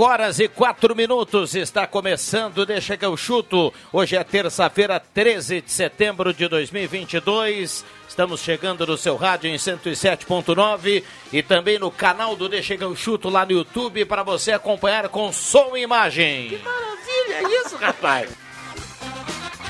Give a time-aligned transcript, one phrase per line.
[0.00, 3.70] Cinco horas e quatro minutos está começando, deixa que eu chuto.
[3.92, 7.84] Hoje é terça-feira, 13 de setembro de 2022.
[8.08, 12.96] Estamos chegando no seu rádio em 107.9 e também no canal do Deixa que eu
[12.96, 16.48] chuto lá no YouTube para você acompanhar com som e imagem.
[16.48, 18.30] Que maravilha é isso, rapaz!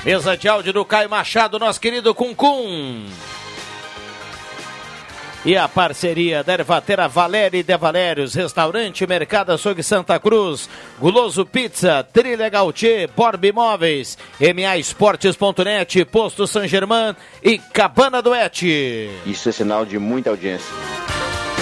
[0.05, 3.05] Mesa de áudio do Caio Machado, nosso querido Cuncum.
[5.43, 12.07] E a parceria da Ervatera Valéria de Valérios, Restaurante Mercado Açougue Santa Cruz, Guloso Pizza,
[12.13, 19.09] Trilha Gautier, Borb Imóveis, MA Esportes.net, Posto San Germán e Cabana do Et.
[19.25, 20.69] Isso é sinal de muita audiência.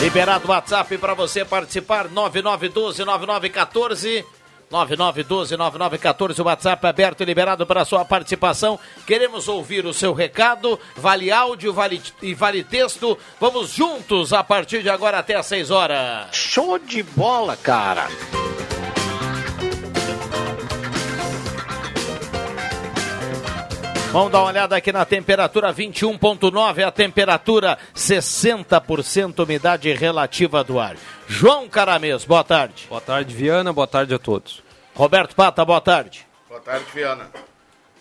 [0.02, 4.26] Liberado o WhatsApp para você participar, 9912-9914.
[4.72, 8.80] 9912-9914, o WhatsApp aberto e liberado para sua participação.
[9.06, 13.18] Queremos ouvir o seu recado, vale áudio vale, e vale texto.
[13.40, 16.28] Vamos juntos a partir de agora até às 6 horas.
[16.32, 18.08] Show de bola, cara!
[24.12, 30.96] Vamos dar uma olhada aqui na temperatura 21.9, a temperatura 60% umidade relativa do ar.
[31.28, 32.88] João Caramês, boa tarde.
[32.90, 34.64] Boa tarde, Viana, boa tarde a todos.
[34.96, 36.26] Roberto Pata, boa tarde.
[36.48, 37.28] Boa tarde, Viana.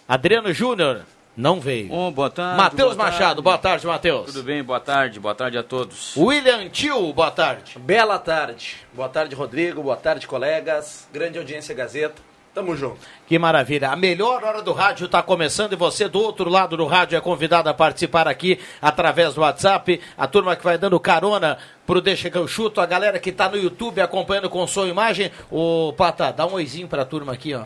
[0.08, 1.02] Adriano Júnior,
[1.36, 1.92] não veio.
[1.92, 2.56] Oh, boa tarde.
[2.56, 4.32] Matheus Machado, boa tarde, Matheus.
[4.32, 6.16] Tudo bem, boa tarde, boa tarde a todos.
[6.16, 7.78] William Tio, boa tarde.
[7.78, 8.76] Bela tarde.
[8.94, 9.82] Boa tarde, Rodrigo.
[9.82, 11.06] Boa tarde, colegas.
[11.12, 12.27] Grande audiência Gazeta.
[12.58, 12.98] Tamo junto.
[13.28, 13.88] Que maravilha.
[13.90, 17.20] A melhor hora do rádio está começando e você do outro lado do rádio é
[17.20, 20.00] convidado a participar aqui através do WhatsApp.
[20.16, 23.48] A turma que vai dando carona pro Deixa que eu chuto, a galera que está
[23.48, 25.30] no YouTube acompanhando com som e imagem.
[25.52, 27.60] Ô, Pata, dá um oizinho pra turma aqui, ó.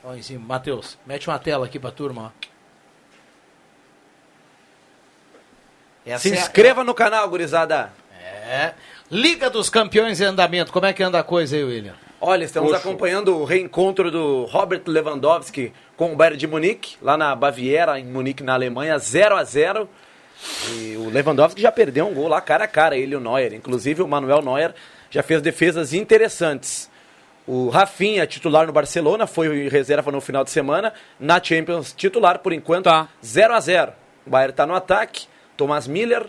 [0.00, 0.38] Dá um oizinho.
[0.38, 2.46] Matheus, mete uma tela aqui pra turma, ó.
[6.06, 7.92] Essa Se é a- inscreva no canal, gurizada.
[8.22, 8.74] É.
[9.10, 10.70] Liga dos Campeões em andamento.
[10.70, 11.94] Como é que anda a coisa aí, William?
[12.22, 17.34] Olha, estamos acompanhando o reencontro do Robert Lewandowski com o Bayern de Munique, lá na
[17.34, 19.88] Baviera, em Munique, na Alemanha, 0 a 0
[20.70, 23.54] E o Lewandowski já perdeu um gol lá cara a cara, ele e o Neuer.
[23.54, 24.74] Inclusive o Manuel Neuer
[25.10, 26.90] já fez defesas interessantes.
[27.46, 30.92] O Rafinha, titular no Barcelona, foi reserva no final de semana.
[31.18, 33.08] Na Champions, titular por enquanto, Tá.
[33.24, 33.92] 0 a 0
[34.26, 35.26] O Bayern está no ataque.
[35.56, 36.26] Thomas Miller,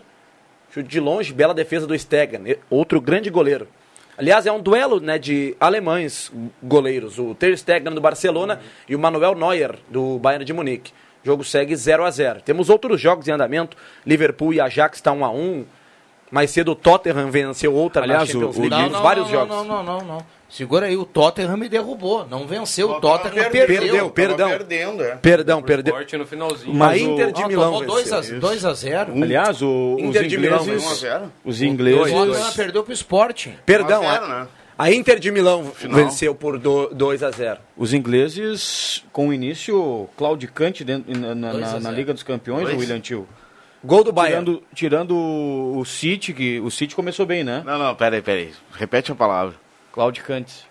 [0.72, 3.68] chute de longe, bela defesa do Stegen, outro grande goleiro.
[4.16, 6.30] Aliás, é um duelo né, de alemães
[6.62, 10.92] goleiros, o Ter Stegen do Barcelona e o Manuel Neuer do Bayern de Munique.
[11.24, 15.12] O jogo segue 0 a 0 Temos outros jogos em andamento, Liverpool e Ajax está
[15.12, 15.64] 1 a 1
[16.30, 19.32] Mais cedo o Tottenham venceu outra Aliás, na Champions o- League, Não, não, vários não,
[19.32, 19.56] jogos.
[19.56, 20.18] Não, não, não, não.
[20.52, 22.26] Segura aí, o Tottenham me derrubou.
[22.28, 23.66] Não venceu, o Tottenham perdeu.
[23.80, 24.48] Perdeu, perdão.
[24.50, 25.16] Perdendo, é.
[25.16, 25.94] Perdão, perdeu.
[25.94, 26.72] Forte no finalzinho.
[26.74, 28.36] A Mas o- Inter de Milão tomou 2 venceu.
[28.36, 29.12] a, 2 a 0.
[29.22, 31.32] Aliás, o, os Inter de Milão, ingleses, 1 a 0.
[31.42, 33.54] os O ingleses, Tottenham perdeu pro Sporting.
[33.64, 34.48] Perdão, 1 a 0, a, né?
[34.78, 35.96] a Inter de Milão Final.
[35.96, 41.90] venceu por 2 a 0 os ingleses com o início claudicante dentro, na, na- na-.
[41.90, 42.76] Liga dos Campeões, Dois.
[42.76, 43.26] o William Tio.
[43.84, 44.44] Gol do Bayern.
[44.44, 47.62] Tirando, tirando o o City, que o City começou bem, né?
[47.66, 48.52] Não, não, peraí, peraí.
[48.72, 49.54] Repete a palavra.
[49.92, 50.70] Claudicantes.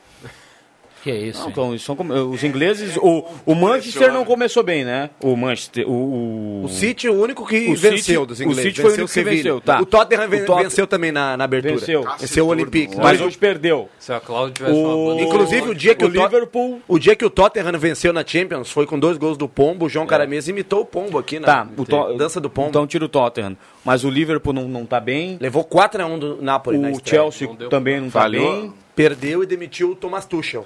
[1.03, 1.41] Que é isso?
[1.41, 5.09] Não, então, são como- os ingleses, o, o Manchester não começou bem, né?
[5.19, 5.91] O Manchester, o...
[5.91, 8.63] o- O City, o único que O venceu City- dos o ingleses.
[8.65, 9.35] City foi o único que Sevilha.
[9.37, 9.81] venceu, tá.
[9.81, 11.73] O Tottenham O Tot- venceu também na, na abertura.
[11.73, 12.05] Venceu.
[12.19, 12.95] Venceu o Olympique.
[12.97, 13.89] Mas hoje perdeu.
[13.97, 16.81] Se a Cláudia tivesse O- inclusive, o dia que o o, Tot- Liverpool...
[16.87, 19.87] o dia que o Tottenham venceu na Champions foi com dois gols do Pombo.
[19.87, 22.69] O João Caramês imitou o Pombo aqui na Tá, o to- dança do Pombo.
[22.69, 23.57] Então tira o Tottenham.
[23.83, 25.39] Mas o Liverpool não, não tá bem.
[25.41, 27.01] Levou 4x1 do Napoli na O.
[27.03, 28.71] Chelsea Não também não tá bem.
[28.95, 30.65] Perdeu e demitiu o Thomas Tuchel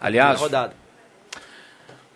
[0.00, 0.72] Aliás, rodada.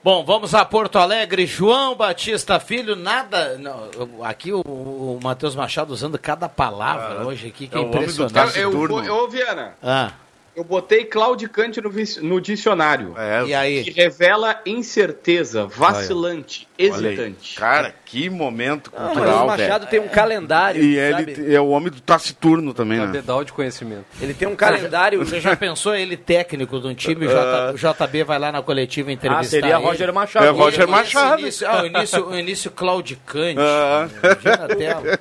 [0.03, 1.47] Bom, vamos a Porto Alegre.
[1.47, 3.57] João Batista Filho, nada.
[3.59, 7.81] não, eu- aqui o, o Matheus Machado usando cada palavra hoje aqui, que é, é
[7.81, 8.33] o homem do impressionante.
[8.35, 8.59] tacho.
[8.59, 10.13] Eu, vou- ô, Viana, Ah,
[10.57, 11.91] Eu botei claudicante no,
[12.23, 13.15] no dicionário.
[13.19, 13.83] É, E aí?
[13.85, 17.57] Que revela incerteza, vacilante, olha hesitante.
[17.57, 19.91] Cara, que momento Não, mas o cultural, Machado velho.
[19.91, 21.33] tem um calendário, E sabe?
[21.33, 23.07] ele é o homem do taciturno também, né?
[23.07, 24.05] Cabedal de conhecimento.
[24.21, 25.19] Ele tem um calendário...
[25.25, 27.73] Você já pensou ele técnico de um time, o Ah.
[27.75, 29.85] J- o JB vai lá na coletiva entrevistar Ah, seria ele.
[29.85, 30.47] Roger Machado.
[30.47, 31.41] É Roger Machado.
[31.43, 33.59] Início, ah, o início, o início claudicante.
[33.61, 34.09] Ah.
[34.23, 35.19] Imagina a tela.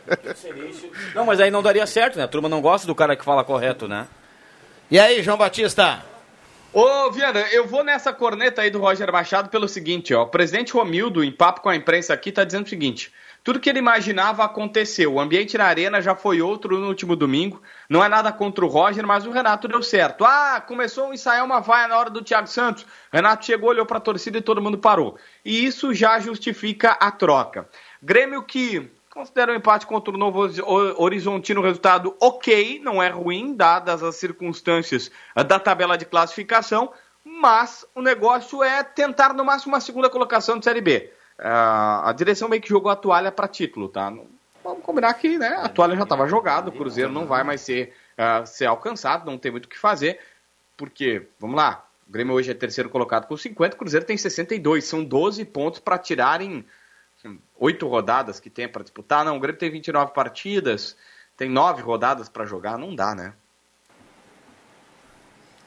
[1.15, 2.23] Não, mas aí não daria certo, né?
[2.23, 4.05] A turma não gosta do cara que fala correto, né?
[4.93, 6.05] E aí, João Batista?
[6.71, 10.21] Ô, Viana, eu vou nessa corneta aí do Roger Machado pelo seguinte, ó.
[10.21, 13.11] O presidente Romildo, em papo com a imprensa aqui, tá dizendo o seguinte:
[13.43, 15.15] tudo que ele imaginava aconteceu.
[15.15, 17.59] O ambiente na arena já foi outro no último domingo.
[17.89, 20.25] Não é nada contra o Roger, mas o Renato deu certo.
[20.25, 22.85] Ah, começou a ensaiar uma vaia na hora do Thiago Santos.
[23.11, 25.17] Renato chegou, olhou pra torcida e todo mundo parou.
[25.43, 27.67] E isso já justifica a troca.
[27.99, 30.41] Grêmio que considera o empate contra o Novo
[30.97, 35.11] Horizontino um resultado ok, não é ruim, dadas as circunstâncias
[35.47, 36.91] da tabela de classificação,
[37.23, 41.11] mas o negócio é tentar no máximo uma segunda colocação de Série B.
[41.37, 44.11] Ah, a direção meio que jogou a toalha para título, tá?
[44.63, 47.93] Vamos combinar que né, a toalha já estava jogada, o Cruzeiro não vai mais ser,
[48.17, 50.19] ah, ser alcançado, não tem muito o que fazer,
[50.75, 54.85] porque, vamos lá, o Grêmio hoje é terceiro colocado com 50, o Cruzeiro tem 62,
[54.85, 56.65] são 12 pontos para tirarem
[57.63, 59.23] oito rodadas que tem para disputar.
[59.23, 60.97] Não, o Grêmio tem 29 partidas,
[61.37, 63.33] tem nove rodadas para jogar, não dá, né?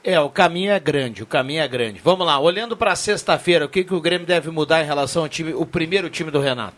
[0.04, 1.98] É, o caminho é grande, o caminho é grande.
[1.98, 5.28] Vamos lá, olhando para sexta-feira, o que, que o Grêmio deve mudar em relação ao
[5.28, 6.76] time, o primeiro time do Renato?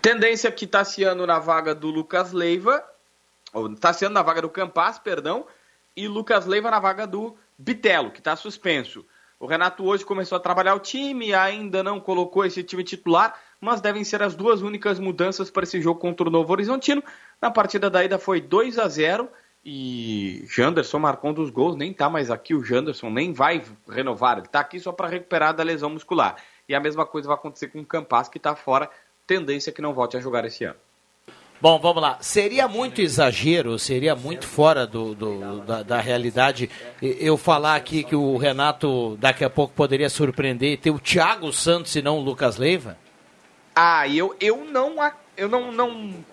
[0.00, 2.82] Tendência que Tassiano na vaga do Lucas Leiva,
[3.52, 5.46] ou Tassiano na vaga do Campas, perdão,
[5.94, 9.04] e Lucas Leiva na vaga do Bitelo, que está suspenso.
[9.38, 13.80] O Renato hoje começou a trabalhar o time, ainda não colocou esse time titular, mas
[13.80, 17.02] devem ser as duas únicas mudanças para esse jogo contra o Novo Horizontino.
[17.40, 19.28] Na partida da ida foi 2 a 0
[19.64, 24.38] e Janderson marcou um dos gols, nem tá mais aqui o Janderson, nem vai renovar,
[24.38, 26.36] ele tá aqui só para recuperar da lesão muscular.
[26.68, 28.90] E a mesma coisa vai acontecer com o Campas, que tá fora,
[29.26, 30.76] tendência que não volte a jogar esse ano.
[31.60, 32.18] Bom, vamos lá.
[32.20, 36.68] Seria muito exagero, seria muito fora do, do- da, da realidade
[37.00, 41.52] eu falar aqui que o Renato daqui a pouco poderia surpreender e ter o Thiago
[41.52, 42.98] Santos e não o Lucas Leiva?
[43.74, 44.96] Ah, eu, eu não
[45.36, 46.24] eu não, não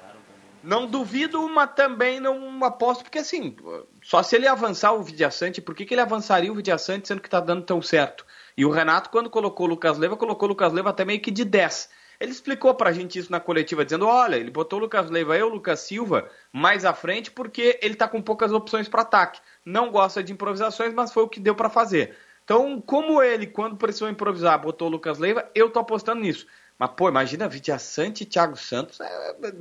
[0.62, 3.56] não duvido, mas também não aposto, porque assim,
[4.03, 7.30] só se ele avançar o Vidiaçante, por que, que ele avançaria o Vidiaçante sendo que
[7.30, 8.25] tá dando tão certo?
[8.57, 11.31] E o Renato, quando colocou o Lucas Leiva, colocou o Lucas Leiva até meio que
[11.31, 11.89] de 10.
[12.19, 15.44] Ele explicou pra gente isso na coletiva, dizendo: olha, ele botou o Lucas Leiva e
[15.44, 19.39] o Lucas Silva mais à frente porque ele tá com poucas opções para ataque.
[19.63, 22.18] Não gosta de improvisações, mas foi o que deu para fazer.
[22.44, 26.45] Então, como ele, quando precisou improvisar, botou o Lucas Leiva, eu tô apostando nisso.
[26.80, 29.00] Mas, pô, imagina Vidia Sante e Thiago Santos.
[29.02, 29.54] é- é-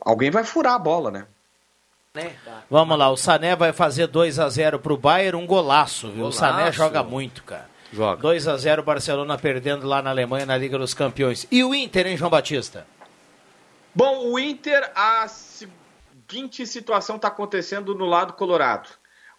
[0.00, 1.26] Alguém vai furar a bola, né?
[2.68, 6.26] Vamos lá, o Sané vai fazer 2 a 0 pro Bayern, um golaço, viu?
[6.26, 6.78] O Sané Golaço.
[6.78, 7.68] joga muito, cara.
[7.92, 8.20] Joga.
[8.20, 11.46] 2 a 0 Barcelona perdendo lá na Alemanha na Liga dos Campeões.
[11.50, 12.84] E o Inter, hein, João Batista?
[13.94, 18.88] Bom, o Inter, a seguinte situação está acontecendo no lado colorado.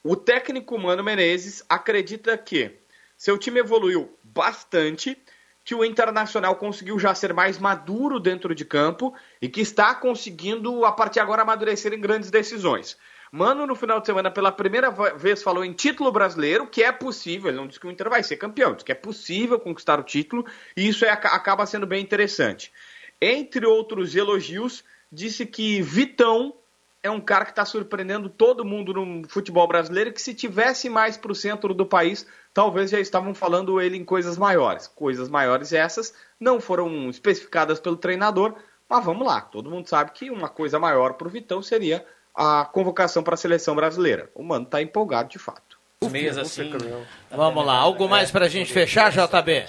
[0.04, 2.80] O técnico Mano Menezes acredita que
[3.18, 5.18] seu time evoluiu bastante,
[5.64, 10.86] que o Internacional conseguiu já ser mais maduro dentro de campo e que está conseguindo,
[10.86, 12.98] a partir de agora, amadurecer em grandes decisões.
[13.32, 17.50] Mano, no final de semana, pela primeira vez, falou em título brasileiro, que é possível.
[17.50, 20.04] Ele não disse que o Inter vai ser campeão, disse que é possível conquistar o
[20.04, 22.74] título, e isso é- acaba sendo bem interessante.
[23.22, 26.54] Entre outros elogios, disse que Vitão
[27.04, 31.18] é um cara que está surpreendendo todo mundo no futebol brasileiro que se tivesse mais
[31.18, 34.88] para o centro do país, talvez já estavam falando ele em coisas maiores.
[34.88, 38.54] Coisas maiores essas não foram especificadas pelo treinador,
[38.88, 39.42] mas vamos lá.
[39.42, 42.06] Todo mundo sabe que uma coisa maior para o Vitão seria
[42.36, 44.30] a convocação para a seleção brasileira.
[44.36, 45.80] O Mano está empolgado de fato.
[46.10, 46.72] Meias assim.
[47.30, 49.66] Vamos lá, algo mais pra gente fechar, JB?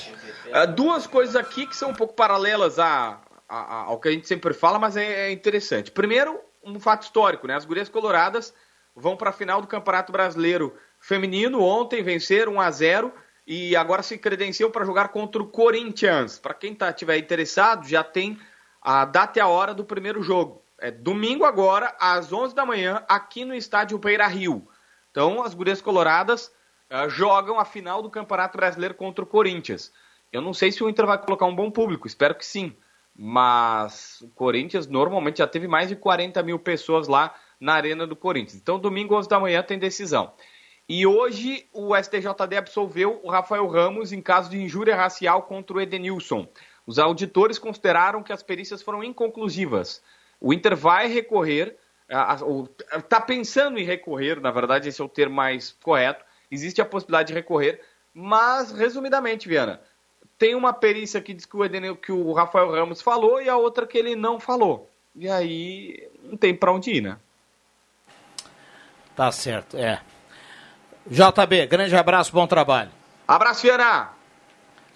[0.52, 4.12] Ah, duas coisas aqui que são um pouco paralelas a- a- a- ao que a
[4.12, 5.90] gente sempre fala, mas é, é interessante.
[5.90, 7.54] Primeiro, um fato histórico, né?
[7.54, 8.54] As gurias coloradas
[8.94, 11.62] vão para a final do Campeonato Brasileiro Feminino.
[11.62, 13.12] Ontem venceram 1 a 0
[13.46, 16.38] e agora se credenciam para jogar contra o Corinthians.
[16.38, 18.38] Para quem tá, tiver interessado, já tem
[18.80, 20.62] a data e a hora do primeiro jogo.
[20.78, 24.68] É domingo agora, às 11 da manhã, aqui no estádio Beira Rio.
[25.10, 26.52] Então, as gurias coloradas
[26.90, 29.92] ah, jogam a final do Campeonato Brasileiro contra o Corinthians.
[30.32, 32.76] Eu não sei se o Inter vai colocar um bom público, espero que sim.
[33.14, 38.16] Mas o Corinthians normalmente já teve mais de 40 mil pessoas lá na Arena do
[38.16, 38.60] Corinthians.
[38.60, 40.32] Então, domingo, 11 da manhã, tem decisão.
[40.88, 45.80] E hoje o STJD absolveu o Rafael Ramos em caso de injúria racial contra o
[45.80, 46.48] Edenilson.
[46.86, 50.02] Os auditores consideraram que as perícias foram inconclusivas.
[50.40, 51.78] O Inter vai recorrer
[52.94, 56.24] está pensando em recorrer, na verdade, esse é o termo mais correto.
[56.50, 57.80] Existe a possibilidade de recorrer,
[58.12, 59.80] mas, resumidamente, Viana,
[60.42, 63.56] tem uma perícia que diz que o, Edenil, que o Rafael Ramos falou e a
[63.56, 64.90] outra que ele não falou.
[65.14, 67.16] E aí não tem para onde ir, né?
[69.14, 70.00] Tá certo, é.
[71.06, 72.90] JB, grande abraço, bom trabalho.
[73.28, 74.08] Abraço, Viana!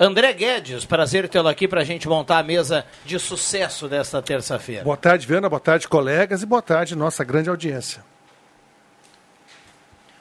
[0.00, 4.82] André Guedes, prazer tê-lo aqui para a gente montar a mesa de sucesso desta terça-feira.
[4.82, 8.04] Boa tarde, Viana, boa tarde, colegas, e boa tarde, nossa grande audiência.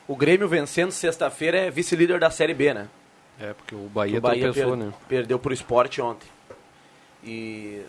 [0.08, 2.88] O Grêmio vencendo sexta-feira é vice-líder da Série B, né?
[3.40, 4.94] É, porque o Bahia, o Bahia tropeçou, per né?
[5.10, 6.28] perdeu pro esporte ontem.
[7.24, 7.82] E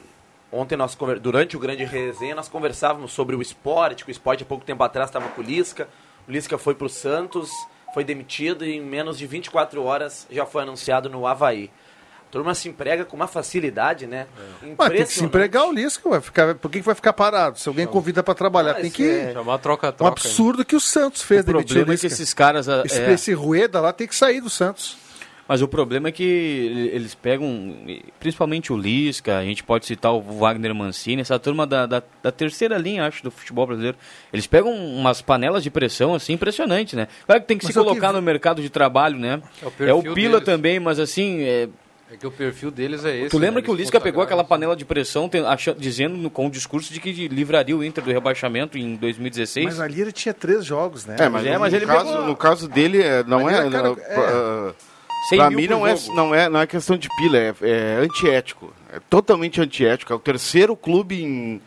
[0.50, 4.46] ontem, nós durante o grande resenha, nós conversávamos sobre o esporte, que o esporte há
[4.46, 5.88] pouco tempo atrás estava com o Lisca.
[6.26, 7.50] O Lisca foi pro Santos,
[7.94, 11.70] foi demitido e em menos de 24 horas já foi anunciado no Havaí.
[12.28, 14.26] A turma se emprega com uma facilidade, né?
[14.76, 17.56] Mas tem que se empregar o Lisca, vai ficar, por que que vai ficar parado?
[17.58, 19.08] Se alguém convida para trabalhar, Ah, tem que.
[19.08, 20.04] é- Chamar troca-troca.
[20.04, 22.06] Um absurdo que o Santos fez O demitir problema o é que Lisca.
[22.22, 22.66] esses caras.
[22.84, 24.98] Esse, é, esse Rueda lá tem que sair do Santos.
[25.48, 27.76] Mas o problema é que ele- eles pegam,
[28.18, 32.32] principalmente o Lisca, a gente pode citar o Wagner Mancini, essa turma da, da, da
[32.32, 33.96] terceira linha, acho, do futebol brasileiro.
[34.32, 37.06] Eles pegam umas panelas de pressão, assim, impressionantes, né?
[37.26, 39.18] Claro que tem que Mas se é o que colocar vi- no mercado de trabalho,
[39.18, 39.40] né?
[39.62, 40.44] É o É o Pila deles.
[40.46, 41.68] também, mas assim, é,
[42.12, 43.30] É que o perfil deles é esse.
[43.30, 43.64] tu lembra né?
[43.64, 46.92] que o Lisca pegou aquela panela de pressão tem- acha- dizendo no- com o discurso
[46.92, 49.64] de que livraria o Inter do rebaixamento em 2016?
[49.64, 51.16] Mas ali ele tinha três jogos, né?
[51.18, 53.66] É, mas, é, no, mas ele caso, pegou- no caso dele, é, não Mas é.
[53.66, 53.96] é cara- não,
[54.70, 54.74] é.
[55.28, 57.54] Pra- 100 pra mil mim não é, não, é, não é questão de pila, é,
[57.62, 58.73] é antiético.
[58.92, 60.12] É totalmente antiético.
[60.12, 61.61] É o terceiro clube em.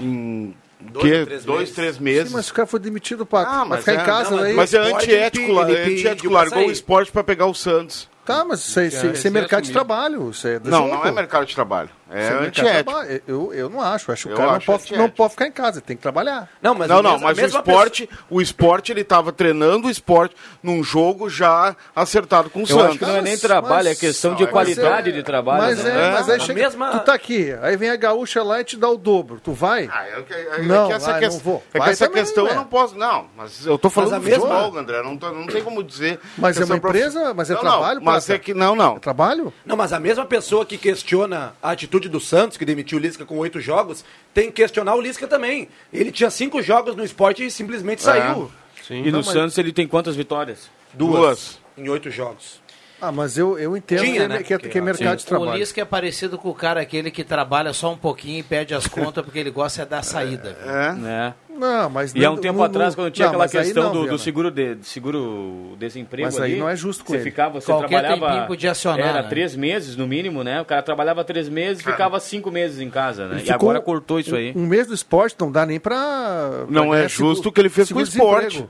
[0.00, 0.54] em
[0.84, 1.74] Dois que, três dois, meses.
[1.76, 4.30] três Sim, mees mas o cara foi demitido para Ah, mas ficar é- em casa
[4.32, 4.54] não, mas-.
[4.56, 6.32] Mas é antiético, é antiético.
[6.32, 8.10] Largou o esporte para pegar o Santos.
[8.24, 10.32] Tá, mas isso é, isso é- mercado de trabalho.
[10.44, 10.94] É, Não, jogo.
[10.96, 11.88] não é mercado de trabalho.
[12.12, 12.84] É de antiético.
[12.84, 13.22] trabalho.
[13.26, 14.10] Eu, eu não acho.
[14.10, 14.98] Eu acho que Eu o cara não acho pode, antiético.
[15.02, 16.48] não pode ficar em casa, ele tem que trabalhar.
[16.60, 20.34] Não, mas, não, não, mas o mesma esporte, o esporte ele estava treinando o esporte
[20.62, 22.84] num jogo já acertado com o Eu Santos.
[22.90, 25.22] acho que não é nem Mas- trabalho, é mas- questão de mas qualidade é- de
[25.22, 25.62] trabalho.
[25.62, 26.08] Mas, né?
[26.08, 28.64] é, mas aí A chega, mesma- tu tá aqui, aí vem a gaúcha lá e
[28.64, 29.40] te dá o dobro.
[29.42, 29.88] Tu vai?
[29.92, 31.62] Ah, é que, é, Não, é essa, vai, não vou.
[31.68, 32.54] é que Vai essa também, questão eu é.
[32.54, 32.96] não posso.
[32.96, 35.02] Não, mas eu tô falando a do mesma- futebol, André.
[35.02, 36.18] Não, tô- não tem como dizer.
[36.36, 38.36] Mas é uma empresa, mas é Não, trabalho, Não, mas Prata.
[38.36, 38.54] é que.
[38.54, 38.96] Não, não.
[38.96, 39.52] É trabalho?
[39.64, 43.24] Não, mas a mesma pessoa que questiona a atitude do Santos, que demitiu o Lisca
[43.24, 44.04] com oito jogos,
[44.34, 45.68] tem que questionar o Lisca também.
[45.92, 48.50] Ele tinha cinco jogos no esporte e simplesmente saiu.
[48.86, 49.00] Sim.
[49.02, 50.68] E no Não, mas- Santos ele tem quantas vitórias?
[50.92, 51.58] Duas.
[51.76, 52.60] Em oito jogos.
[53.00, 54.42] Ah, mas eu, eu entendo Tinha, que, é- né?
[54.44, 55.58] que, é, que é mercado de O trabalho.
[55.58, 58.86] Lisca é parecido com o cara aquele que trabalha só um pouquinho e pede as
[58.86, 60.56] contas porque ele gosta é da saída.
[60.62, 61.08] viu?
[61.08, 61.34] É.
[61.54, 63.92] Não, mas E há um no- tempo no- atrás, quando tinha não, aquela questão não,
[63.92, 67.24] do, do seguro de, seguro desemprego Mas aí ali, não é justo com você ele.
[67.24, 69.28] ficava, você Qualquer trabalhava podia acionar, era né?
[69.28, 70.60] três meses no mínimo, né?
[70.60, 73.36] O cara trabalhava três meses, ficava cinco meses em casa, né?
[73.36, 74.52] E ficou agora cortou isso aí.
[74.56, 76.64] Um mês do esporte não dá nem pra.
[76.68, 78.66] Não pra é ganhar justo o que ele fez com o esporte.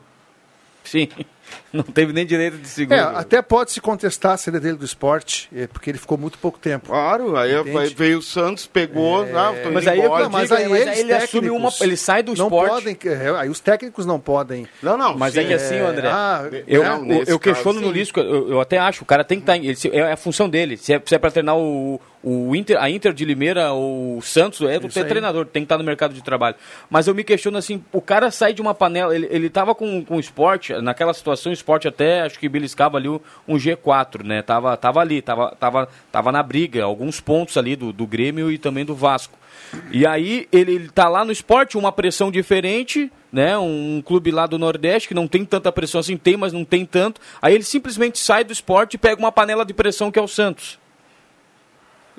[0.84, 1.08] Sim,
[1.82, 2.98] não teve nem direito de seguro.
[2.98, 6.38] É, até pode se contestar a saída dele do esporte, é, porque ele ficou muito
[6.38, 6.88] pouco tempo.
[6.88, 7.78] Claro, aí Entende?
[7.78, 9.22] aí veio o Santos, pegou.
[9.22, 10.22] Ah, tô Mas aí embora.
[10.24, 12.70] digo, mas mas aí aí eles ele assume uma, ele sai do não esporte.
[12.70, 14.66] podem, é, aí os técnicos não podem.
[14.82, 15.16] Não, não.
[15.16, 17.92] Mas sim, é que assim, André, ah, eu, não, eu, eu questiono caso, no.
[17.92, 20.48] Lisco, eu, eu até acho, o cara tem que estar, ele, se- é a função
[20.48, 24.18] dele, se é, se é para treinar o, o Inter, a Inter de Limeira ou
[24.18, 25.04] o Santos, é do aí.
[25.04, 26.56] treinador, tem que estar no mercado de trabalho.
[26.90, 30.04] Mas eu me questiono assim, o cara sai de uma panela, ele, ele tava com,
[30.04, 34.42] com o esporte, naquela situação, esporte até, acho que beliscava ali um, um G4, né,
[34.42, 38.58] tava, tava ali, tava, tava, tava na briga, alguns pontos ali do, do Grêmio e
[38.58, 39.38] também do Vasco.
[39.90, 43.56] E aí ele, ele tá lá no esporte, uma pressão diferente, né?
[43.56, 46.84] Um clube lá do Nordeste que não tem tanta pressão assim, tem, mas não tem
[46.84, 47.20] tanto.
[47.40, 50.28] Aí ele simplesmente sai do esporte e pega uma panela de pressão que é o
[50.28, 50.78] Santos.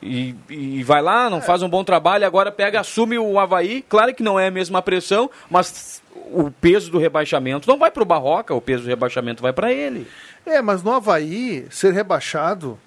[0.05, 3.81] E, e vai lá, não faz um bom trabalho, agora pega, assume o Havaí.
[3.88, 8.03] Claro que não é a mesma pressão, mas o peso do rebaixamento não vai pro
[8.03, 10.07] Barroca, o peso do rebaixamento vai para ele.
[10.45, 12.77] É, mas no Havaí, ser rebaixado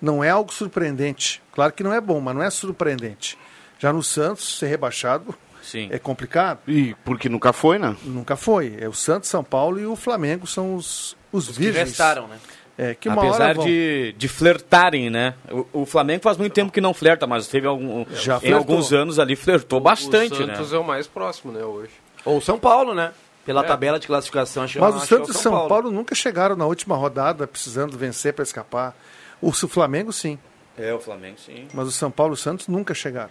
[0.00, 1.42] não é algo surpreendente.
[1.52, 3.38] Claro que não é bom, mas não é surpreendente.
[3.78, 5.88] Já no Santos, ser rebaixado Sim.
[5.90, 6.60] é complicado.
[6.66, 7.94] E porque nunca foi, né?
[8.04, 8.76] Nunca foi.
[8.80, 11.88] É o Santos, São Paulo e o Flamengo são os, os, Que virgens.
[11.90, 12.38] restaram, né?
[12.76, 13.64] É, que uma hora Apesar vão.
[13.66, 15.34] de, de flertarem, né?
[15.72, 18.58] O, o Flamengo faz muito tempo que não flerta, mas teve algum, Já em flertou.
[18.58, 20.54] alguns anos ali flertou bastante, o né?
[20.56, 21.92] Santos é o mais próximo, né, hoje.
[22.24, 23.12] Ou São Paulo, né?
[23.46, 23.64] Pela É.
[23.64, 24.64] tabela de classificação.
[24.64, 25.90] Acho, Mas o é Santos e São Paulo.
[25.92, 28.96] nunca chegaram na última rodada precisando vencer para escapar.
[29.40, 30.36] O Flamengo sim,
[30.76, 31.68] É, o Flamengo sim.
[31.72, 33.30] mas o São Paulo e o Santos nunca chegaram.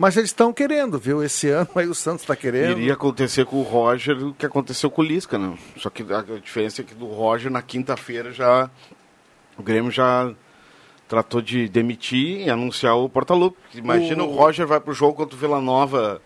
[0.00, 1.22] Mas eles estão querendo, viu?
[1.22, 2.78] Esse ano aí o Santos está querendo.
[2.78, 5.58] Iria acontecer com o Roger o que aconteceu com o Lisca, né?
[5.76, 8.70] Só que a diferença é que do Roger na quinta-feira já.
[9.58, 10.32] O Grêmio já
[11.06, 13.58] tratou de demitir e anunciar o Portaluppi.
[13.74, 14.34] Imagina o...
[14.34, 16.22] Roger vai pro jogo contra o Vila Nova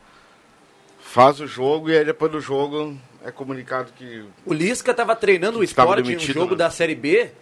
[1.01, 4.25] faz o jogo e aí depois do jogo é comunicado que.
[4.47, 6.59] O Lisca estava treinando o esporte em um jogo né?
[6.59, 7.33] da Série B,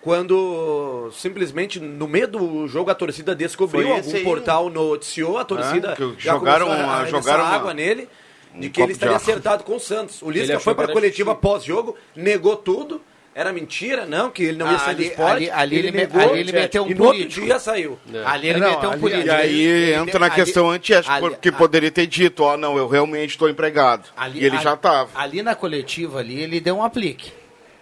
[0.00, 5.96] quando simplesmente no meio do jogo a torcida descobriu, algum aí, portal noticiou, a torcida
[5.98, 8.08] Ah, jogaram a uma- arremessar jogaram uma- água nele,
[8.54, 9.22] de um que ele estaria água.
[9.22, 10.22] acertado com o Santos.
[10.22, 13.00] O Ele Lisca foi para a coletiva pós-jogo, negou tudo.
[13.34, 15.30] Era mentira, não, que ele não ia Ah, sair do ali- esporte.
[15.32, 17.46] ali- ali ele me- negou, ali ele meteu um e no outro político.
[17.46, 17.96] dia saiu.
[18.24, 19.26] Ali ele Não, meteu um ali- político.
[19.28, 22.76] E aí Ele- entra na ali- questão antiética, ali- porque poderia ter dito, ó, não,
[22.76, 24.08] eu realmente estou empregado.
[24.16, 25.10] ali- e ele ali- já estava.
[25.14, 27.30] Ali na coletiva ali, ele deu um aplique.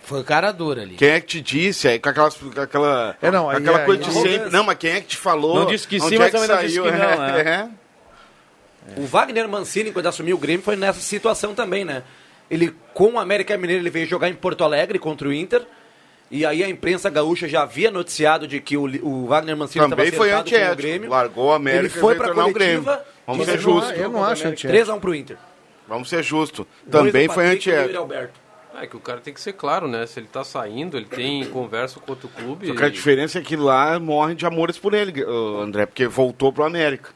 [0.07, 0.95] Foi cara dura ali.
[0.95, 1.89] Quem é que te disse?
[1.89, 4.51] Aí com, aquelas, com aquela, É, não, aí aquela é- coisa de aí- sempre.
[4.51, 5.57] Não, mas quem é que te falou?
[5.57, 6.85] Não disse que sim, é mas também não disse saiu?
[6.85, 7.69] que não, É, é.
[9.01, 12.05] O Wagner Mancini, quando assumiu o Grêmio, foi nessa situação também, né?
[12.49, 15.67] Ele, com o América Mineiro, ele veio jogar em Porto Alegre contra o Inter.
[16.31, 19.97] E aí a imprensa gaúcha já havia noticiado de que o, o Wagner Mancini estava
[19.97, 20.77] Também foi com o antiético.
[20.77, 21.11] Grêmio.
[21.11, 22.55] Largou a América Ele foi para o coletiva.
[22.59, 22.99] Grêmio.
[23.27, 23.99] Vamos ser justos.
[23.99, 24.93] Eu não acho antiético.
[24.93, 25.37] 3x1 pro Inter.
[25.89, 26.65] Vamos ser justos.
[26.89, 28.09] Também foi antiético.
[28.81, 30.07] É que o cara tem que ser claro, né?
[30.07, 32.67] Se ele tá saindo, ele tem conversa com outro clube.
[32.69, 35.25] Só que a diferença é que lá morrem de amores por ele,
[35.61, 37.11] André, porque voltou pro América.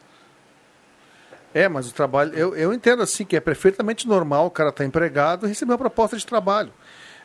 [1.53, 2.33] É, mas o trabalho.
[2.35, 5.79] Eu, eu entendo assim que é perfeitamente normal o cara estar empregado e receber uma
[5.79, 6.73] proposta de trabalho.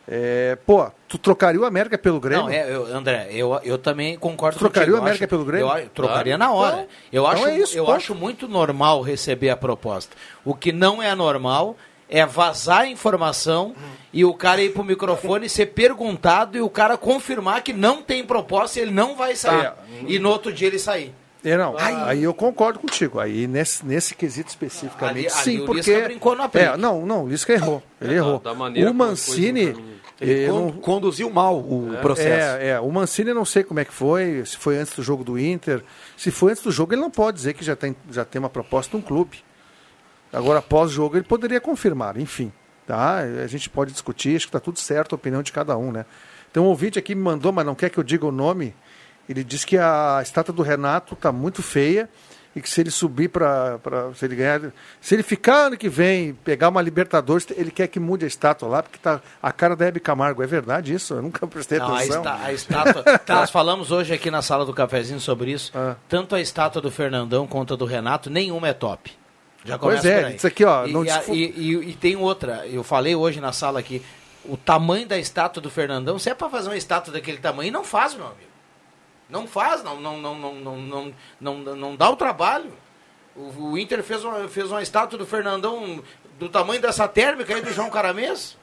[0.07, 2.43] É, pô, tu trocaria o América pelo Grêmio?
[2.45, 4.97] Não, é, eu- André, eu, eu também concordo Trocaria contigo.
[4.97, 5.65] o América Eu pelo Grêmio?
[5.67, 6.51] Eu, a- trocaria Claro.
[6.53, 6.75] na hora.
[6.75, 7.95] Então- eu então acho, é isso, eu ponto.
[7.95, 10.15] acho muito normal receber a proposta.
[10.43, 11.75] O que não é normal
[12.07, 13.75] é vazar a informação
[14.15, 18.23] e o cara ir pro microfone ser perguntado e o cara confirmar que não tem
[18.25, 19.63] proposta e ele não vai sair.
[19.63, 19.75] Tá.
[20.07, 21.13] E no outro dia ele sair.
[21.43, 23.19] É, não, aí eu concordo contigo.
[23.19, 25.99] Aí nesse, nesse quesito especificamente, Ali- ali sim, o porque.
[26.01, 26.65] Brincou no aplique.
[26.65, 27.83] é, não, não, o Lisca errou.
[28.01, 28.39] Ele É, da- errou.
[28.39, 29.75] da maneira o como as Mancini.
[30.21, 32.57] Ele con- não- conduziu mal o processo.
[32.61, 35.03] É, é, o Mancini eu não sei como é que foi, se foi antes do
[35.03, 35.83] jogo do Inter.
[36.15, 38.49] Se foi antes do jogo, ele não pode dizer que já tem, já tem uma
[38.49, 39.43] proposta de um clube.
[40.31, 42.51] Agora, após o jogo, ele poderia confirmar, enfim.
[42.87, 43.17] Tá?
[43.43, 46.05] A gente pode discutir, acho que está tudo certo a opinião de cada um, né?
[46.53, 48.75] Tem um ouvinte aqui que me mandou, mas não quer que eu diga o nome.
[49.27, 52.07] Ele diz que a estátua do Renato está muito feia
[52.55, 53.79] e que se ele subir para.
[54.15, 54.61] Se ele ganhar.
[55.01, 58.69] Se ele ficar ano que vem pegar uma Libertadores, ele quer que mude a estátua
[58.69, 60.41] lá, porque tá a cara da Hebe Camargo.
[60.43, 61.15] É verdade isso?
[61.15, 62.17] Eu nunca prestei Não, a, atenção.
[62.17, 63.03] esta- a estátua.
[63.27, 65.71] Nós falamos hoje aqui na sala do cafezinho sobre isso.
[65.75, 65.95] Ah.
[66.07, 69.11] Tanto a estátua do Fernandão quanto a do Renato, nenhuma é top.
[69.65, 72.65] Já Pois é, isso aqui, ó, E, não e a- e- e- e tem outra,
[72.67, 74.01] eu falei hoje na sala aqui,
[74.45, 77.83] o tamanho da estátua do Fernandão, se é pra fazer uma estátua daquele tamanho, não
[77.83, 78.51] faz, meu amigo.
[79.27, 81.13] Não faz, não, não, não, não, não, não,
[81.57, 82.71] não, não dá o trabalho.
[83.35, 85.99] O, o Inter fez uma, fez uma estátua do Fernandão
[86.37, 88.55] do tamanho dessa térmica aí do João Caramês.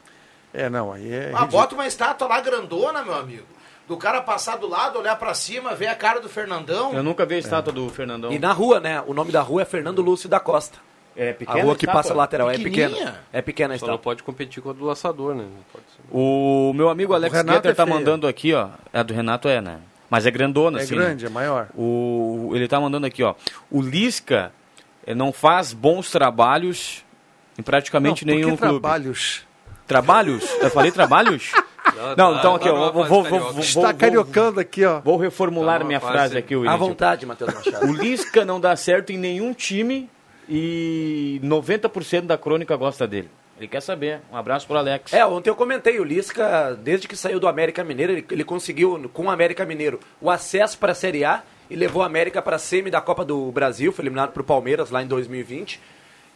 [0.54, 1.32] É, não, aí é.
[1.34, 3.46] Ah, bota uma estátua lá grandona, meu amigo.
[3.88, 6.94] Do cara passar do lado, olhar pra cima, ver a cara do Fernandão.
[6.94, 8.32] Eu nunca vi a estátua do Fernandão.
[8.32, 9.02] E na rua, né?
[9.04, 10.78] O nome da rua é Fernando Lúcio da Costa.
[11.16, 12.02] É A pequena rua que estátua?
[12.02, 13.20] passa lateral é pequena.
[13.32, 15.44] É pequena a Só não pode competir com a do laçador, né?
[15.44, 16.00] Não pode ser.
[16.10, 18.68] O meu amigo Alex Renato Guetter é tá mandando aqui, ó.
[18.92, 19.78] A do Renato é, né?
[20.08, 20.94] Mas é grandona, É assim.
[20.94, 21.30] grande, né?
[21.30, 21.68] é maior.
[21.76, 23.34] O, ele tá mandando aqui, ó.
[23.70, 24.52] O Lisca
[25.06, 27.04] eh, não faz bons trabalhos
[27.58, 28.80] em praticamente Não, por que nenhum clube.
[28.80, 29.46] trabalhos.
[29.86, 30.44] Trabalhos?
[30.60, 31.52] Eu falei trabalhos?
[32.16, 32.90] Não, então aqui, ó.
[32.92, 35.00] Vou, vou, vou, vou, Está vou, cariocando aqui, ó.
[35.00, 36.76] vou reformular Tá minha frase aqui, À William.
[36.76, 37.86] vontade, Matheus Machado.
[37.86, 40.08] O Lisca não dá certo em nenhum time
[40.54, 43.30] e 90% da crônica gosta dele.
[43.56, 44.20] Ele quer saber.
[44.30, 45.10] Um abraço pro Alex.
[45.14, 49.08] É, ontem eu comentei, o Lisca, desde que saiu do América Mineiro, ele, ele conseguiu,
[49.14, 52.56] com o América Mineiro, o acesso para a Série A e levou a América para
[52.56, 55.80] a semi da Copa do Brasil, foi eliminado para o Palmeiras lá em 2020.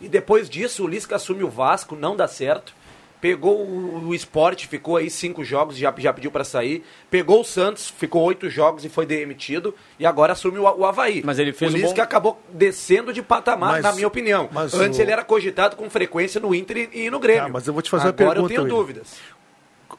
[0.00, 2.74] E depois disso, o Lisca assume o Vasco, não dá certo.
[3.20, 6.84] Pegou o, o esporte, ficou aí cinco jogos, já, já pediu para sair.
[7.10, 9.74] Pegou o Santos, ficou oito jogos e foi demitido.
[9.98, 11.22] E agora assume o, o Havaí.
[11.24, 14.48] Mas ele fez o um Lisca bom- acabou descendo de patamar, Mas- na minha opinião.
[14.52, 17.44] mas Antes o- ele era cogitado com frequência no Inter e, e no Grêmio.
[17.44, 19.14] Tá, mas eu vou te fazer uma agora eu pergunta, tenho dúvidas.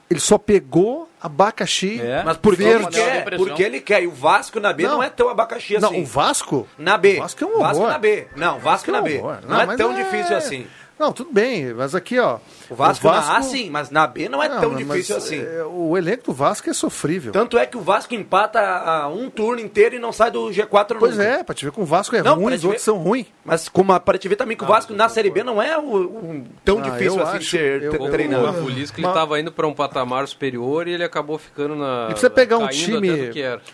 [0.09, 1.99] Ele só pegou abacaxi.
[1.99, 2.23] É.
[2.23, 2.89] Mas porque ele Verde.
[2.91, 4.03] De quer, porque ele quer.
[4.03, 5.03] E o Vasco na B não, Não.
[5.03, 6.01] é tão abacaxi Não, assim.
[6.01, 6.67] o Vasco?
[6.77, 7.15] Na B.
[7.17, 7.87] O Vasco é um horror.
[7.89, 8.27] na B.
[8.35, 9.17] Não, Vasco na B.
[9.17, 9.37] horror.
[9.45, 10.67] Não, é mas tão difícil assim.
[10.99, 12.39] Não, tudo bem, mas aqui, ó.
[12.69, 15.17] O Vasco, na A sim, mas na B não é Não, tão mas, difícil é,
[15.19, 15.41] assim.
[15.71, 17.31] o elenco do Vasco é sofrível.
[17.31, 20.97] Tanto é que o Vasco empata a um turno inteiro e não sai do G4
[20.99, 21.23] pois nunca.
[21.29, 22.85] é, pra te ver como o Vasco é Não, ruim, pra os te outros ver-
[22.85, 23.27] são ruins.
[23.45, 25.77] Mas como a- para te ver também que o Vasco na Série B não é
[25.77, 28.47] o, o- tão Ah, difícil eu assim acho- de ser eu- tre- eu- treinado.
[28.63, 31.99] O Lisca ele Mas- estava indo para um patamar superior e ele acabou ficando na.
[32.05, 33.31] Ele precisa pegar um time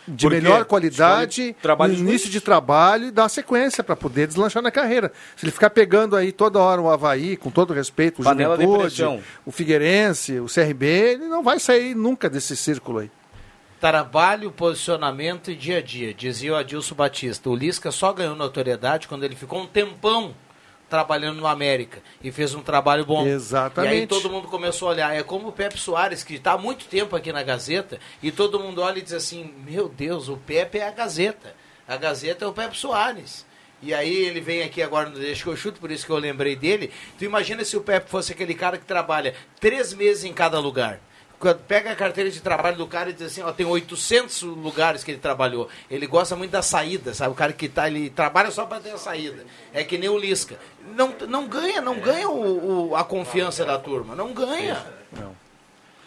[0.08, 5.12] de melhor qualidade, no início de trabalho e dar sequência para poder deslanchar na carreira.
[5.38, 8.64] Se ele ficar pegando aí toda hora o Havaí, com todo respeito, o Panela de
[8.64, 13.12] Juventude, o Figueirense, o CRB, ele não vai sair nunca desse círculo aí.
[13.80, 17.50] Trabalho, posicionamento e dia a dia, dizia o Adilson Batista.
[17.50, 20.34] O Lisca só ganhou notoriedade quando ele ficou um tempão
[20.94, 23.26] trabalhando no América e fez um trabalho bom.
[23.26, 23.94] Exatamente.
[23.94, 25.16] E aí todo mundo começou a olhar.
[25.16, 28.60] É como o Pepe Soares, que está há muito tempo aqui na Gazeta, e todo
[28.60, 31.56] mundo olha e diz assim: Meu Deus, o Pepe é a Gazeta.
[31.88, 33.44] A Gazeta é o Pepe Soares.
[33.84, 36.18] E aí ele vem aqui agora no Deixa que eu chuto, por isso que eu
[36.18, 36.92] lembrei dele.
[37.18, 41.00] Tu imagina se o Pepe fosse aquele cara que trabalha três meses em cada lugar.
[41.68, 45.12] Pega a carteira de trabalho do cara e diz assim, ó, tem 800 lugares que
[45.12, 45.68] ele trabalhou.
[45.92, 47.32] Ele gosta muito da saída, sabe?
[47.34, 49.46] O cara que tá, ele trabalha só para ter a saída.
[49.74, 50.58] É que nem o Lisca.
[50.96, 54.16] Não, não ganha, não ganha o, o- a confiança da turma.
[54.16, 54.82] Não ganha.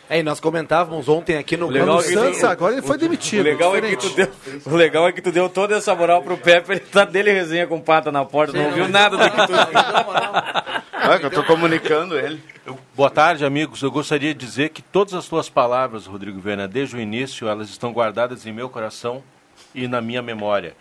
[0.08, 2.96] É, e nós comentávamos ontem aqui no legal no é Santos, tem- agora ele foi
[2.96, 3.40] demitido.
[3.40, 4.28] O legal, é que tu deu,
[4.64, 7.66] o legal é que tu deu toda essa moral pro Pepe, ele tá dele resenha
[7.66, 9.52] com pata na porta, não ouviu nada do que tu
[11.06, 12.42] É, eu tô comunicando ele.
[12.96, 13.80] Boa tarde, amigos.
[13.82, 17.68] Eu gostaria de dizer que todas as tuas palavras, Rodrigo Viana, desde o início, elas
[17.68, 19.22] estão guardadas em meu coração
[19.74, 20.74] e na minha memória.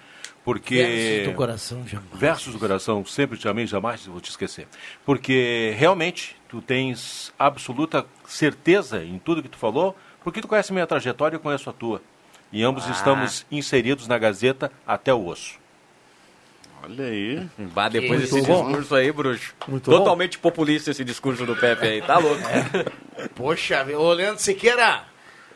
[0.43, 0.75] Porque.
[0.75, 2.09] Versos do coração, jamais.
[2.13, 4.67] Versos do coração, sempre te amei, jamais vou te esquecer.
[5.05, 10.87] Porque realmente tu tens absoluta certeza em tudo que tu falou, porque tu conhece minha
[10.87, 12.01] trajetória e eu conheço a tua.
[12.51, 12.91] E ambos Ah.
[12.91, 15.59] estamos inseridos na Gazeta até o osso.
[16.81, 17.45] Olha aí.
[17.57, 18.67] Bah, depois desse bom.
[18.67, 19.53] discurso aí, bruxo.
[19.67, 19.97] Muito bom.
[19.97, 22.41] Totalmente populista esse discurso do Pepe aí, tá louco.
[23.35, 25.03] Poxa, ô Leandro Siqueira.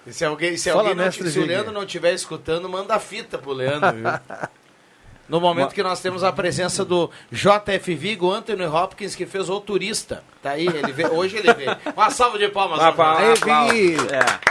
[0.08, 1.46] Se alguém, se Fala, alguém não, se o.
[1.46, 4.04] Leandro não estiver escutando, manda a fita pro Leandro, viu?
[5.30, 9.60] No momento que nós temos a presença do JF Vigo, Anthony Hopkins, que fez o
[9.62, 10.24] turista.
[10.42, 11.78] Tá aí, ele veio, hoje ele veio.
[11.96, 12.80] Uma salva de palmas.
[12.96, 13.98] Pá, Aí, pá, Vig.
[14.12, 14.49] é.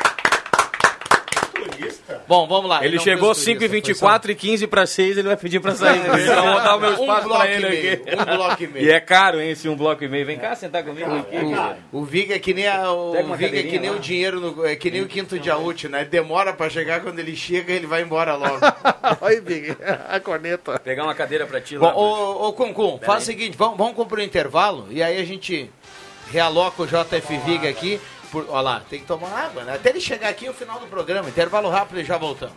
[2.29, 2.85] Bom, vamos lá.
[2.85, 5.61] Ele não chegou fez turista, 5 e 24 e 15 para 6 ele vai pedir
[5.61, 5.99] para sair.
[6.29, 8.13] Então vou dar o meu Um espaço bloco para e ele meio, aqui.
[8.13, 8.87] um bloco e meio.
[8.89, 10.27] E é caro, hein, esse um bloco e meio.
[10.27, 11.31] Vem cá sentar comigo aqui.
[11.31, 11.61] querido.
[11.91, 13.97] O Vig é que nem, a, o Pega uma Vig é que nem lá.
[13.97, 16.03] o dinheiro, no, é que nem o quinto dia útil, né?
[16.03, 18.59] Ele demora pra chegar, quando ele chega, ele vai embora logo.
[19.23, 19.75] Olha, Big,
[20.09, 20.79] a corneta.
[20.81, 21.97] Pegar uma cadeira para ti lá.
[21.97, 25.71] ô, ô Concum, faz o seguinte, vamos, vamos cumprir o intervalo e aí a gente
[26.31, 27.99] realoca o JF Vig aqui.
[28.31, 29.75] Por, ó lá, tem que tomar água, né?
[29.75, 31.29] Até ele chegar aqui no final do programa.
[31.29, 32.57] Intervalo rápido e já voltamos.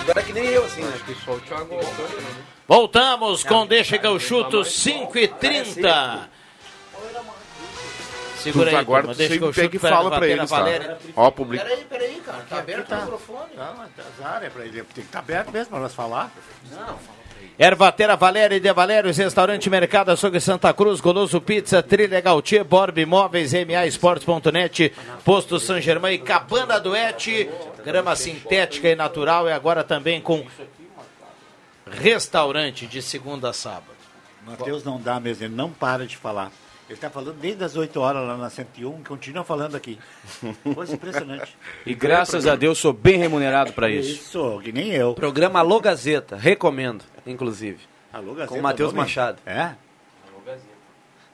[0.00, 1.00] Agora é que nem eu, assim, né?
[1.24, 2.44] Só o Thiago Antônio, né?
[2.66, 6.28] Voltamos com Deixa que eu chuto 5 e 30
[8.38, 10.64] Segura aí, Agora turma, tu deixa que eu chuto que fala pra eles, tá?
[11.16, 11.64] Ó, publica.
[11.64, 13.50] Peraí, peraí, cara, tá aberto o microfone.
[13.56, 14.82] Não, mas azar, é pra ele.
[14.82, 16.32] Tem que estar aberto mesmo para nós falar.
[17.58, 22.96] Ervatera Valéria e De Valérios, Restaurante Mercado Açougue Santa Cruz, Goloso Pizza, Trilha Gautier, Borb
[22.98, 24.92] Imóveis, MA Esportes.net,
[25.24, 27.50] Posto San Germain e Cabana Duete,
[27.88, 30.46] grama sintética e natural e agora também com
[31.90, 33.96] restaurante de segunda a sábado.
[34.44, 36.52] Matheus não dá mesmo, ele não para de falar.
[36.86, 39.98] Ele está falando desde as 8 horas lá na 101, continua falando aqui.
[40.74, 41.56] Coisa impressionante.
[41.86, 44.10] E graças a Deus sou bem remunerado para isso.
[44.10, 45.14] Isso, que nem eu.
[45.14, 47.80] Programa Alô Gazeta, recomendo, inclusive.
[48.12, 48.92] Alô, Gazeta, Com o Matheus?
[48.92, 49.38] Machado.
[49.46, 49.74] É?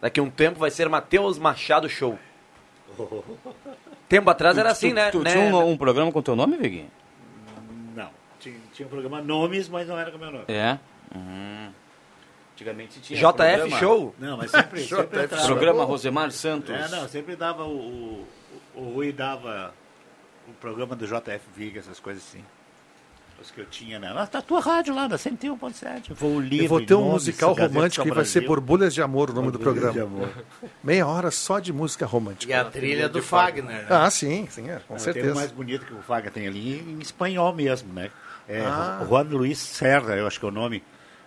[0.01, 2.17] Daqui a um tempo vai ser Matheus Machado Show.
[4.09, 5.11] Tempo atrás era assim, tu, né?
[5.11, 5.33] Tu né?
[5.33, 6.91] tinha um, um programa com teu nome, Viguinho?
[7.95, 8.11] Não.
[8.39, 10.45] Tinha, tinha um programa Nomes, mas não era com o meu nome.
[10.49, 10.79] É.
[11.15, 11.71] Uhum.
[12.55, 13.19] Antigamente tinha.
[13.19, 14.15] JF programa- Show?
[14.19, 14.81] Não, mas sempre.
[14.87, 15.47] sempre entrava.
[15.47, 16.75] Programa Rosemar Santos.
[16.75, 18.27] É, não, sempre dava o.
[18.75, 19.75] O, o Rui dava
[20.49, 22.45] o programa do JF Viga, essas coisas assim.
[23.41, 24.11] Os que eu tinha, né?
[24.11, 26.15] Lá tá a tua rádio lá, da 101.7.
[26.15, 26.65] Vou livre.
[26.65, 28.41] Eu vou ter um musical romântico que vai ser.
[28.47, 30.25] Borbulhas de Amor, o nome do Borbulhas de programa.
[30.27, 30.45] Amor.
[30.83, 32.51] Meia hora só de música romântica.
[32.51, 33.87] E a trilha do Fagner, né?
[33.91, 35.35] Ah, sim, sim, é, com Tem um certeza.
[35.35, 38.11] mais bonito que o Faga tem ali, em espanhol mesmo, né?
[38.49, 39.05] É Ah.
[39.09, 40.83] Juan Luis Serra, eu acho que é o nome.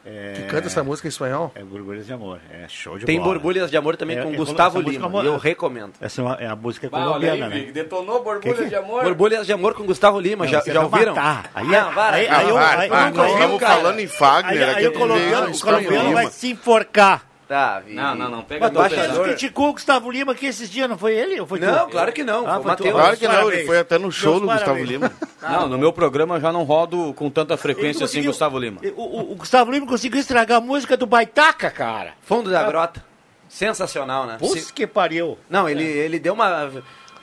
[0.10, 1.52] É, Que canta essa música em espanhol?
[1.54, 2.40] É Borbulhas de Amor.
[2.50, 3.34] É show de Tem bola.
[3.34, 5.20] Borbulhas de Amor também É, com é, Gustavo Lima.
[5.20, 5.92] é e eu recomendo.
[6.00, 7.72] Essa é uma, é uma música colombiana, aí, né?
[7.74, 9.04] Detonou borbulha Que que- de amor.
[9.04, 10.46] Borbulhas de Amor com Gustavo Lima.
[10.46, 11.14] Não, já já vai ouviram?
[11.54, 12.16] Aí, Não, para.
[12.16, 16.08] aí, aí, eu- aí, eu em Fagner, Aí, aí aqui o colombiano, veio o colombiano
[16.10, 16.22] Lima.
[16.22, 17.27] vai se enforcar.
[17.48, 17.96] Tá, Vig.
[17.96, 18.44] Não, não, não.
[18.44, 19.24] Pega que pesado.
[19.24, 21.40] criticou o Gustavo Lima aqui esses dias, não foi ele?
[21.40, 21.92] Ou foi Não, tu?
[21.92, 22.46] claro que não.
[22.46, 22.68] Ah, foi o.
[22.68, 22.92] Matheus.
[22.92, 24.90] Claro que não, ele foi até no show Meus do Gustavo parabéns.
[24.90, 25.12] Lima.
[25.42, 28.82] Não, no meu programa eu já não rodo com tanta frequência assim Gustavo Lima.
[28.98, 32.16] O, o- o Gustavo Lima conseguiu estragar a música do Baitaca, cara.
[32.22, 33.02] Fundo da grota.
[33.48, 34.36] Sensacional, né?
[34.40, 35.38] Putz Se- que pariu.
[35.50, 36.70] Não, ele, ele deu uma,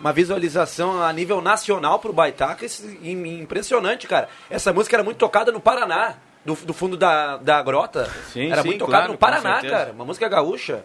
[0.01, 4.29] uma visualização a nível nacional pro Baitaca isso- im- impressionante, cara.
[4.49, 8.05] Essa música era muito tocada no Paraná, do, do fundo da, da grota.
[8.33, 9.93] Sim, era sim, muito tocada claro, no Paraná, cara.
[9.93, 10.85] Uma música gaúcha.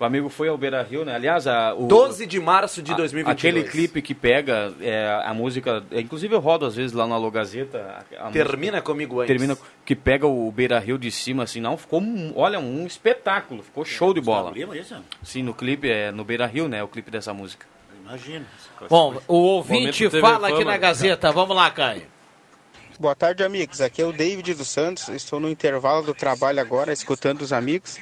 [0.00, 1.14] O amigo foi ao Beira Rio, né?
[1.14, 3.54] Aliás, a, o, 12 de março de a- 2022.
[3.54, 5.84] Aquele clipe que pega é, a música.
[5.92, 8.02] é, inclusive eu rodo às vezes lá na Logazeta.
[8.18, 9.28] a- a Termina música- comigo antes.
[9.28, 13.62] Termina que pega o Beira Rio de cima, assim, não, ficou, um- olha, um espetáculo,
[13.62, 14.52] ficou show de bola.
[15.22, 17.64] Sim, no clipe, é no Beira Rio, né, o clipe dessa música.
[18.04, 18.44] Imagina.
[18.90, 21.30] Bom, o ouvinte fala aqui na Gazeta.
[21.30, 22.02] Vamos lá, Caio.
[22.98, 23.80] Boa tarde, amigos.
[23.80, 25.08] Aqui é o David dos Santos.
[25.08, 27.98] Estou no intervalo do trabalho agora, escutando os amigos.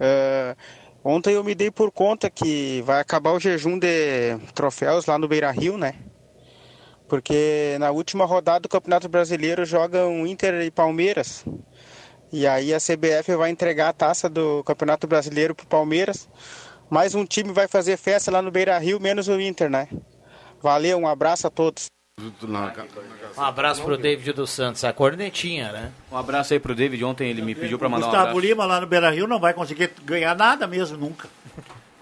[0.00, 0.56] Ah,
[1.04, 5.28] ontem eu me dei por conta que vai acabar o jejum de troféus lá no
[5.28, 5.94] Beira Rio, né?
[7.06, 11.44] Porque na última rodada do Campeonato Brasileiro jogam Inter e Palmeiras.
[12.32, 16.28] E aí a CBF vai entregar a taça do Campeonato Brasileiro pro Palmeiras.
[16.88, 19.86] Mais um time vai fazer festa lá no Beira Rio, menos o Inter, né?
[20.60, 21.86] Valeu, um abraço a todos.
[23.36, 24.84] Um abraço pro David dos Santos.
[24.84, 25.92] A cornetinha, né?
[26.10, 28.46] Um abraço aí pro David, ontem ele me pediu pra mandar um Gustavo abraço.
[28.46, 31.28] Lima lá no Beira Rio não vai conseguir ganhar nada mesmo, nunca.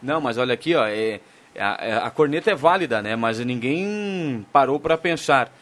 [0.03, 1.21] Não, mas olha aqui, ó, é,
[1.59, 3.17] a, é- a corneta é válida, né?
[3.17, 5.53] Mas ninguém parou para pensar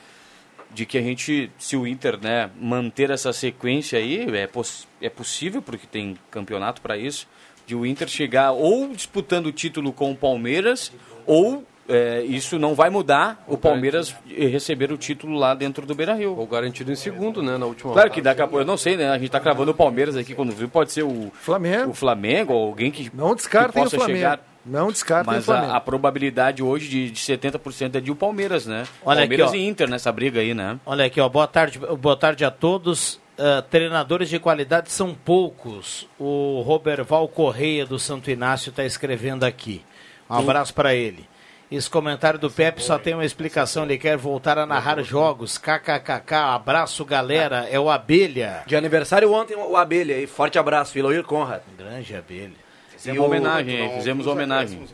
[0.72, 5.08] de que a gente, se o Inter, né, manter essa sequência aí, é, poss é
[5.08, 7.26] possível, porque tem campeonato para isso,
[7.66, 10.92] de o Inter chegar ou disputando o título com o Palmeiras,
[11.24, 16.36] ou é, isso não vai mudar o Palmeiras receber o título lá dentro do Beira-Rio.
[16.36, 18.96] Ou garantido em segundo, né, na última Claro que daqui a pouco, eu não sei,
[18.96, 19.08] né?
[19.10, 21.90] A gente tá cravando o Palmeiras aqui quando viu, pode ser o Flamengo.
[21.90, 24.18] o Flamengo ou alguém que Não descartem que o possa Flamengo.
[24.18, 24.40] chegar.
[24.64, 25.72] Não descartem o Mas Flamengo.
[25.72, 28.84] a, a probabilidade hoje de, de 70% é de o Palmeiras, né?
[29.04, 30.78] Olha Palmeiras aqui, e Inter nessa briga aí, né?
[30.84, 31.28] Olha aqui, ó.
[31.28, 33.20] Boa tarde, boa tarde a todos.
[33.38, 36.08] Ah, treinadores de qualidade são poucos.
[36.18, 39.82] O Roberval Correia do Santo Inácio está escrevendo aqui.
[40.28, 41.28] Um abraço para ele.
[41.70, 43.82] Esse comentário do Pepe só tem uma explicação.
[43.84, 45.58] Ele quer voltar a narrar jogos.
[45.58, 46.32] KKKK.
[46.54, 47.66] Abraço, galera.
[47.68, 48.62] É o Abelha.
[48.66, 50.26] De aniversário ontem, o Abelha aí.
[50.28, 51.62] Forte abraço, Eloir Conrad.
[51.76, 52.52] Grande Abelha.
[52.96, 54.86] Fizemos homenagem, fizemos homenagem.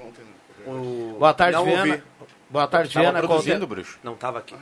[1.18, 1.80] Boa tarde, Não Viana.
[1.92, 2.02] ouvi.
[2.48, 3.18] Boa tarde, Viana.
[3.20, 3.98] produzindo, alter- bruxo.
[4.02, 4.54] Não tava aqui.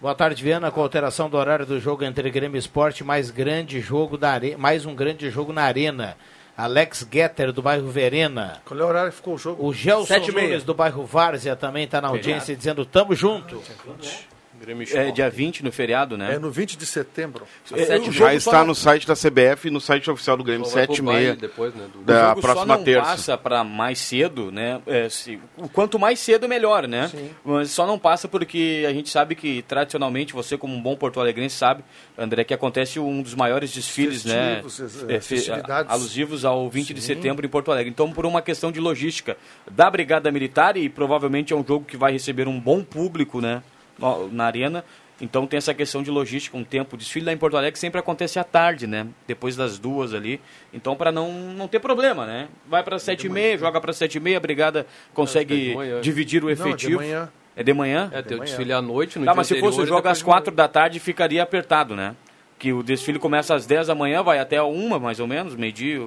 [0.00, 0.70] Boa tarde, Viana.
[0.70, 4.32] Com a alteração do horário do jogo entre Grêmio e Esporte, mais grande jogo da
[4.32, 4.56] are...
[4.56, 6.16] mais um grande jogo na arena.
[6.56, 8.62] Alex Getter, do bairro Verena.
[8.64, 9.66] Qual é o horário que ficou o jogo?
[9.66, 10.48] O Gelson Sete e meia.
[10.48, 13.60] Nunes, do bairro Várzea, também está na audiência dizendo tamo junto.
[13.60, 14.35] Grêmio
[14.94, 16.34] É dia 20 no feriado, né?
[16.34, 17.46] É no 20 de setembro.
[17.72, 20.86] É, Já está no site da CBF e no site oficial do Grêmio, Só vai
[20.86, 23.02] pro 7 e meia depois, né, do- O da jogo próxima só não terça.
[23.10, 24.80] passa para mais cedo, né?
[24.86, 27.10] É, se- o quanto mais cedo, melhor, né?
[27.44, 31.56] Mas só não passa porque a gente sabe que, tradicionalmente, você como um bom porto-alegrense
[31.56, 31.84] sabe,
[32.18, 35.12] André, que acontece um dos maiores desfiles, Festivos, né?
[35.12, 35.92] eh, É, fe- festividades.
[35.92, 37.90] alusivos ao 20 de setembro em Porto Alegre.
[37.90, 39.36] Então, por uma questão de logística
[39.70, 43.62] da Brigada Militar e provavelmente é um jogo que vai receber um bom público, né?
[44.32, 44.84] Na arena.
[45.18, 46.94] Então tem essa questão de logística, um tempo.
[46.94, 49.06] O desfile lá em Porto Alegre sempre acontece à tarde, né?
[49.26, 50.40] Depois das duas ali.
[50.74, 52.48] Então, para não, não ter problema, né?
[52.68, 56.00] Vai para sete e meia, joga para sete e meia, a brigada consegue de manhã.
[56.02, 56.96] dividir o Não, é de efetivo.
[57.00, 57.28] manhã.
[57.56, 58.10] É de manhã?
[58.12, 60.22] É, tem o desfile à noite, no Tá, dia mas se fosse o jogo às
[60.22, 62.14] quatro da tarde, ficaria apertado, né?
[62.58, 66.06] Que o desfile começa às 10 da manhã, vai até uma, mais ou menos, meio-dia.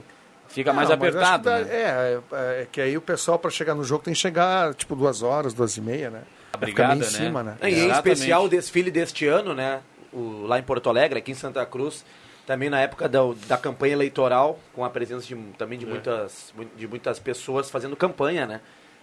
[0.49, 1.67] Fica mais Não, acho apertado, dá- né?
[1.71, 4.95] é, é, é que aí o pessoal para chegar no jogo tem que chegar tipo
[4.95, 6.21] duas horas, duas e meia, né?
[6.51, 7.03] Ficar brigada, né?
[7.03, 7.57] cima, né?
[7.63, 9.81] E em especial o desfile deste ano, né?
[10.11, 12.03] O, lá em Porto Alegre, aqui em Santa Cruz,
[12.45, 16.65] também na época da, da campanha eleitoral, com a presença de, também de, muitas, mu-
[16.75, 18.61] de muitas pessoas fazendo campanha, né?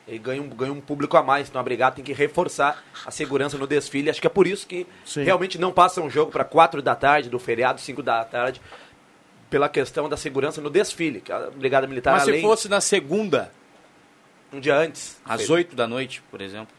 [0.09, 1.49] E ganha um, ganha um público a mais.
[1.49, 4.11] Então a brigada tem que reforçar a segurança no desfile.
[4.11, 5.23] Acho que é por isso que Sim.
[5.25, 8.61] realmente não passa um jogo para 4 da tarde, do feriado, 5 da tarde,
[9.51, 11.21] pela questão da segurança no desfile.
[11.21, 13.51] Que a Brigada Militar, Mas se além, fosse na segunda,
[14.53, 15.21] um dia antes.
[15.25, 16.75] às 8 da noite, por exemplo.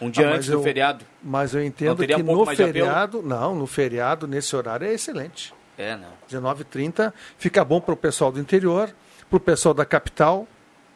[0.00, 1.04] Um dia Ah, antes do eu- feriado.
[1.22, 5.54] Mas eu Não entendo teria que no feriado, não, no feriado, nesse horário é excelente.
[5.78, 6.08] É, não.
[6.28, 8.90] 19h30, fica bom para o pessoal do interior,
[9.28, 10.46] para o pessoal da capital,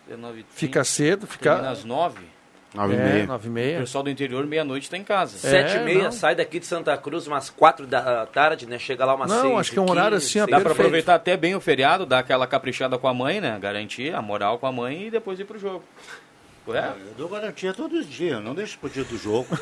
[0.07, 1.71] 19 fica cedo, Termina fica...
[1.71, 2.21] às 9.
[2.75, 3.27] Nove e É, meia.
[3.27, 3.79] nove e O meia.
[3.81, 5.39] pessoal do interior, meia-noite, está em casa.
[5.39, 6.13] Sete É, e meia, não.
[6.13, 8.79] sai daqui de Santa Cruz umas quatro da tarde, né?
[8.79, 10.57] Chega lá umas Não, seis acho que é um horário 15, assim, ó, seis Dá
[10.57, 10.81] pra perfeito.
[10.81, 13.59] aproveitar até bem o feriado, dar aquela caprichada com a mãe, né?
[13.59, 15.83] Garantir a moral com a mãe e depois ir pro jogo.
[16.69, 16.93] Ué?
[17.01, 19.49] Eu dou garantia todos os dias, não deixo pro dia do jogo.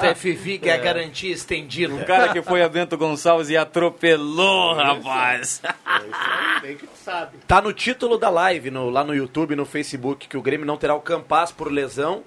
[0.00, 1.94] JFV, que é a garantia estendida.
[1.94, 5.60] O cara que foi a Bento Gonçalves e atropelou, rapaz.
[6.62, 7.36] Bem que tu sabe.
[7.46, 10.76] Tá no título da live, no- lá no YouTube, no Facebook, que o Grêmio não
[10.76, 12.22] terá o Campas por lesão.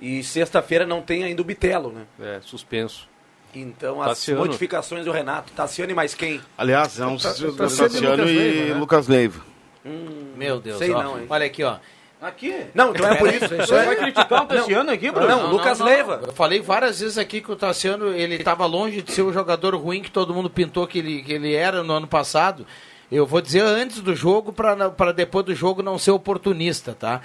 [0.00, 2.02] E sexta-feira não tem ainda o Bitelo, né?
[2.20, 3.06] É, suspenso.
[3.54, 4.40] Então as Tassiano.
[4.40, 5.52] modificações do Renato.
[5.52, 6.40] Tassiano e mais quem?
[6.56, 8.80] Aliás, é um Tá- Tassiano, Tassiano e Lucas e Leiva, né?
[8.80, 9.49] Lucas Leiva.
[9.84, 11.02] Meu Deus, Sei ó.
[11.02, 11.26] não, hein?
[11.28, 11.76] Olha aqui, ó.
[12.20, 12.66] Aqui?
[12.74, 13.48] Não, então é por isso.
[13.48, 15.26] Você vai criticar o Tassiano aqui, Bruno?
[15.26, 16.20] Não, Lucas Leiva.
[16.26, 19.74] Eu falei várias vezes aqui que o Tassiano, ele estava longe de ser o jogador
[19.74, 22.66] ruim que todo mundo pintou que ele, que ele era no ano passado.
[23.10, 27.22] Eu vou dizer antes do jogo para depois do jogo não ser oportunista, tá?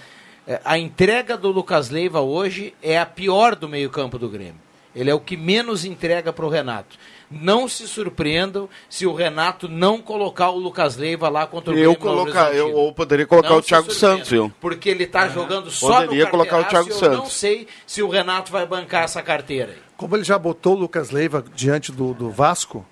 [0.47, 4.55] É, A entrega do Lucas Leiva hoje é a pior do meio-campo do Grêmio.
[4.95, 6.95] Ele é o que menos entrega para o Renato.
[7.37, 11.93] Não se surpreendam se o Renato não colocar o Lucas Leiva lá contra o Eu
[11.95, 14.51] colocar, eu, ou poderia colocar Não o Thiago Santos, viu?
[14.61, 17.33] Porque ele está jogando só Poderia no colocar o Thiago e eu não Santos.
[17.33, 19.77] sei se o Renato vai bancar essa carteira aí.
[19.97, 22.85] Como ele já botou o Lucas Leiva diante do, do Vasco,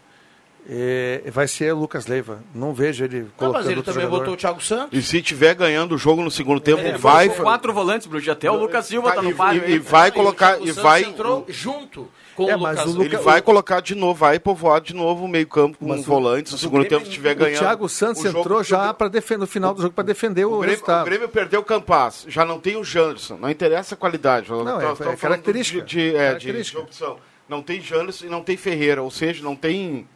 [0.69, 2.41] é, vai ser o Lucas Leiva.
[2.53, 4.19] Não vejo ele Não, colocando mas ele outro também jogador.
[4.23, 4.97] botou o Thiago Santos.
[4.97, 7.29] E se tiver ganhando o jogo no segundo tempo, Ele vai.
[7.29, 8.31] quatro volantes, Bruno.
[8.31, 9.63] Até o Lucas Silva tá no e, páreo.
[9.67, 10.55] e, e vai E o colocar.
[10.61, 11.03] E Santos vai.
[11.03, 14.81] entrou junto com É, o mas Lucas o Ele vai colocar de novo, vai povoar
[14.81, 17.35] de novo o meio-campo com Mas o- volantes no o segundo Grêmio- tempo, se estiver
[17.35, 17.59] O ganhando.
[17.59, 20.45] Thiago Santos o jogo entrou o- já para defender no final do jogo para defender
[20.45, 21.01] o, O Grêmio, resultado.
[21.01, 24.49] o Grêmio perdeu o Campaz, já não tem o Janderson, não interessa a qualidade.
[24.49, 25.81] Não, é- é característica.
[25.81, 26.77] De, de, é, de- Característica.
[26.79, 27.17] de opção.
[27.47, 30.07] Não tem Janderson e não tem Ferreira, ou seja, não tem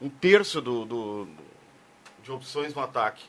[0.00, 1.28] um terço do, do-
[2.22, 3.24] de opções no ataque.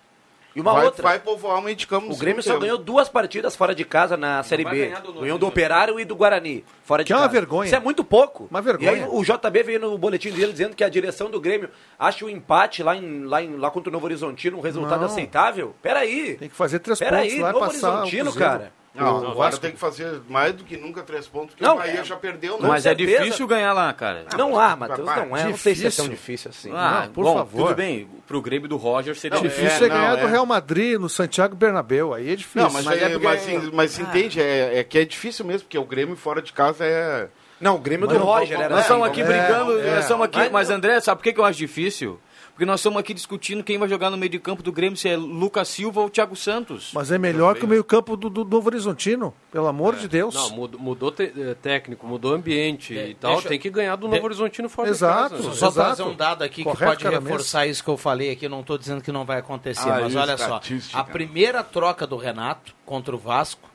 [0.55, 1.03] E uma vai, outra.
[1.03, 4.41] vai povoar meio de campo O Grêmio só ganhou duas partidas fora de casa na
[4.43, 4.89] Série B.
[5.05, 5.47] do Ganhou do.
[5.47, 6.63] Operário e do Guarani.
[6.83, 7.33] Fora de Que é uma casa.
[7.33, 7.67] vergonha.
[7.67, 8.47] Isso é muito pouco.
[8.49, 8.91] Uma vergonha.
[8.91, 12.25] E aí o JB veio no boletim dele dizendo que a direção do Grêmio acha
[12.25, 15.05] o empate lá, em, lá, em, lá contra o Novo Horizontino um resultado Não.
[15.07, 15.75] aceitável.
[15.81, 16.35] Peraí.
[16.35, 18.79] Tem que fazer três Peraí, pontos lá e Novo passar o Horizontino, cara.
[18.93, 19.62] Não, O Vasco.
[19.62, 22.15] Tem que fazer mais do que nunca três pontos, porque Não, o Bahia é- já
[22.17, 22.56] perdeu.
[22.58, 22.69] Com Né?
[22.69, 24.25] Mas é difícil ganhar lá, cara.
[24.36, 25.43] Não há, Matheus, não é.
[25.45, 26.49] Não sei se é tão difícil.
[26.49, 26.71] difícil assim.
[26.73, 27.67] Ah, Não, por bom, favor.
[27.67, 28.10] tudo bem.
[28.28, 30.32] Pro Grêmio do Roger seria Não, Difícil É, é, não, ganhar do é.
[30.32, 32.13] Real Madrid no Santiago Bernabéu.
[32.13, 32.62] Aí é difícil.
[32.63, 35.06] Não, mas, Mas é, é porque- mas, sim- mas se entende, é, é que é
[35.06, 37.28] difícil mesmo, porque o Grêmio fora de casa é.
[37.62, 39.91] Não, o Grêmio do Mas- Roger era Nós assim, estamos aqui vamos- brigando, é.
[39.95, 42.19] nós estamos aqui, Mas não- André, sabe por que, que eu acho difícil?
[42.60, 45.08] Porque nós estamos aqui discutindo quem vai jogar no meio de campo do Grêmio, se
[45.08, 46.91] é Lucas Silva ou Thiago Santos.
[46.93, 49.34] Mas é melhor que o meio-campo do, do Novo Horizontino.
[49.50, 50.36] Pelo amor de Deus.
[50.36, 53.36] Não, mudou, mudou te- eh, técnico, mudou ambiente De- e tal.
[53.36, 55.38] deixa- tem que ganhar do de- Novo Horizontino fora Exato.
[55.38, 55.56] de casa.
[55.56, 55.74] Só Exato.
[55.95, 58.45] trazer um dado aqui que Correto, pode cara, reforçar isso que eu falei aqui.
[58.48, 60.60] Eu não estou dizendo que não vai acontecer, Ah, mas olha só.
[60.91, 63.69] A primeira troca do Renato contra o Vasco,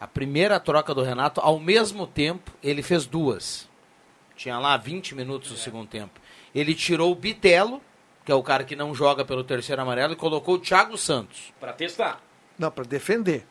[0.00, 3.68] a primeira troca do Renato, ao mesmo tempo, ele fez duas.
[4.36, 6.18] Tinha lá 20 minutos no segundo tempo.
[6.54, 7.82] Ele tirou o Bitelo,
[8.30, 11.52] que é o cara que não joga pelo terceiro amarelo, e colocou o Thiago Santos.
[11.58, 12.20] Pra testar.
[12.56, 13.44] Não, para defender.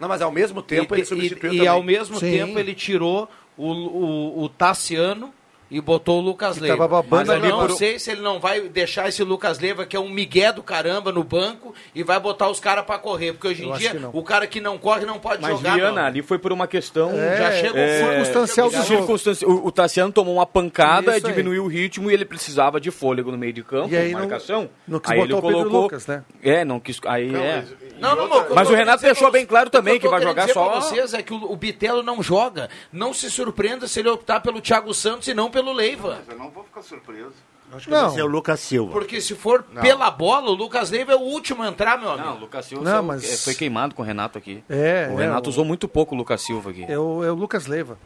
[0.00, 1.68] Não, mas ao mesmo tempo e, ele substituiu e, e também.
[1.68, 2.30] ao mesmo Sim.
[2.30, 5.34] tempo ele tirou o, o, o Tassiano
[5.70, 6.76] e botou o Lucas Que Leiva.
[6.76, 9.58] tava babando Mas eu ali não por- sei se ele não vai deixar esse Lucas
[9.58, 12.98] Leiva, que é um migué do caramba, no banco e vai botar os caras pra
[12.98, 13.32] correr.
[13.32, 14.10] Porque hoje em Eu dia não.
[14.12, 15.74] o cara que não corre não pode Mas, jogar.
[15.74, 16.06] Viana, mano.
[16.06, 17.10] ali foi por uma questão...
[17.10, 19.16] É, Já chega o é, circunstancial do jogo.
[19.46, 21.32] O, o Tassiano tomou uma pancada, Isso aí.
[21.32, 24.20] diminuiu o ritmo e ele precisava de fôlego no meio de campo, E aí não-
[24.20, 24.68] marcação.
[24.86, 25.82] não quis aí botar ele o Pedro colocou...
[25.82, 26.22] Lucas, né?
[26.42, 27.00] É, não quis...
[27.06, 27.64] Aí, é.
[27.98, 30.68] Não, não, não, Mas o Renato deixou bem claro também que vai jogar dizer só...
[30.68, 32.68] pra vocês é que o, o Bitelo não joga.
[32.92, 36.20] Não se surpreenda se ele optar pelo Thiago Santos e não pelo Leiva.
[36.28, 37.32] Eu não vou ficar surpreso.
[37.72, 38.02] Acho que Não.
[38.08, 38.92] vai ser o Lucas Silva.
[38.92, 42.28] Porque se for pela bola, o Lucas Leiva é o último a entrar, meu amigo.
[42.28, 44.62] Não, o Lucas Silva Não, mas- é, foi queimado com o Renato aqui.
[44.68, 46.84] É, o é, Renato o- usou muito pouco o Lucas Silva aqui.
[46.86, 47.98] É o, é o Lucas Leiva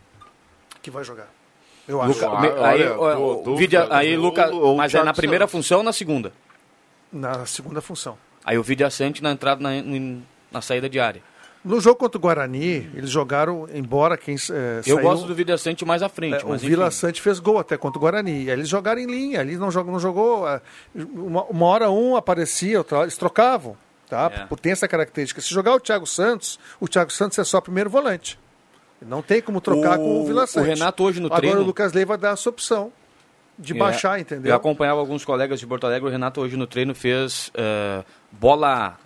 [0.80, 1.28] que vai jogar.
[1.88, 2.12] Eu acho.
[2.12, 4.94] Luca- Ah, me- aí, olha, do- o do- vídeo, aí do- Lucas, ou o mas
[4.94, 5.52] é na primeira Santos.
[5.52, 6.32] função ou na segunda?
[7.12, 8.16] Na segunda função.
[8.44, 9.70] Aí o vídeo assente na entrada na,
[10.52, 11.20] na saída de área.
[11.62, 15.54] No jogo contra o Guarani, eles jogaram, embora quem eh, Eu saiu- gosto do vídeo
[15.54, 16.96] assente mais à frente, É, o Vila enfim.
[16.96, 18.44] Sante fez gol até contra o Guarani.
[18.44, 19.40] E aí eles jogaram em linha.
[19.40, 20.46] Ali não jogou, não jogou.
[20.46, 20.62] ah,
[20.94, 23.76] Uma, uma hora um aparecia, outra hora eles trocavam.
[24.08, 24.30] Tá?
[24.34, 24.46] É.
[24.46, 25.40] Por- Tem essa característica.
[25.42, 28.38] Se jogar o Thiago Santos, o Thiago Santos é só primeiro volante.
[29.02, 30.64] Não tem como trocar O- com o Vila Sante.
[30.64, 32.90] o Renato hoje no Agora treino- o Lucas Leiva dá essa opção
[33.58, 34.54] de É, baixar, Eu entendeu?
[34.54, 38.98] acompanhava alguns colegas de Porto Alegre, o Renato hoje no treino fez eh, bola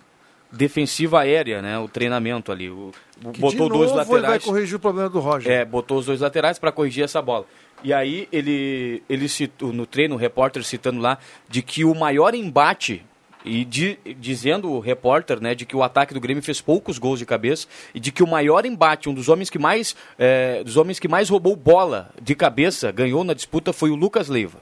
[0.55, 1.77] defensiva aérea, né?
[1.79, 2.69] O treinamento ali.
[2.69, 2.91] O,
[3.33, 4.43] Que botou de dois novo ele vai laterais.
[4.43, 5.51] corrigir o problema do Roger.
[5.51, 7.45] É, botou os dois laterais para corrigir essa bola.
[7.83, 12.33] E aí ele, ele citou, no treino, o repórter citando lá, de que o maior
[12.33, 13.03] embate
[13.47, 17.19] E di- dizendo o repórter, né, de que o ataque do Grêmio fez poucos gols
[17.19, 20.77] de cabeça e de que o maior embate, um dos homens que mais, eh, dos
[20.77, 24.57] homens que mais roubou bola de cabeça, ganhou na disputa foi o Lucas Leiva.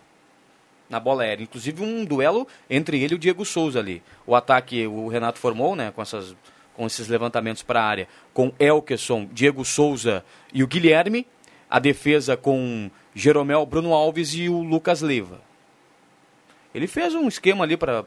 [0.90, 4.04] Na bola aérea, inclusive um duelo entre ele e o Diego Souza ali.
[4.28, 6.36] O ataque o Renato formou, né, com essas
[6.76, 11.28] com esses levantamentos para a área, com Elkerson, Diego Souza e o Guilherme,
[11.70, 15.40] a defesa com Jeromel, Bruno Alves e o Lucas Leiva.
[16.74, 18.06] Ele fez um esquema ali para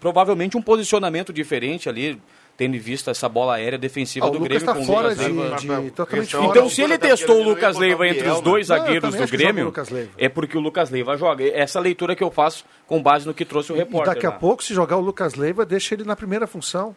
[0.00, 2.20] provavelmente um posicionamento diferente ali,
[2.56, 5.08] tendo em vista essa bola aérea defensiva Ah, do Lucas Grêmio tá com o fora
[5.08, 5.56] Lucas de- Leiva.
[5.82, 6.68] de- totalmente Então, fora.
[6.70, 9.72] se ele testou o Lucas Leiva entre os dois Não, zagueiros do Grêmio,
[10.16, 11.44] é porque o Lucas Leiva joga.
[11.48, 14.14] Essa leitura que eu faço com base no que trouxe o E repórter.
[14.14, 14.36] daqui a lá.
[14.36, 16.94] pouco, se jogar o Lucas Leiva, deixa ele na primeira função.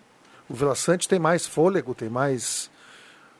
[0.48, 2.70] O Vila Sante tem mais fôlego, tem mais,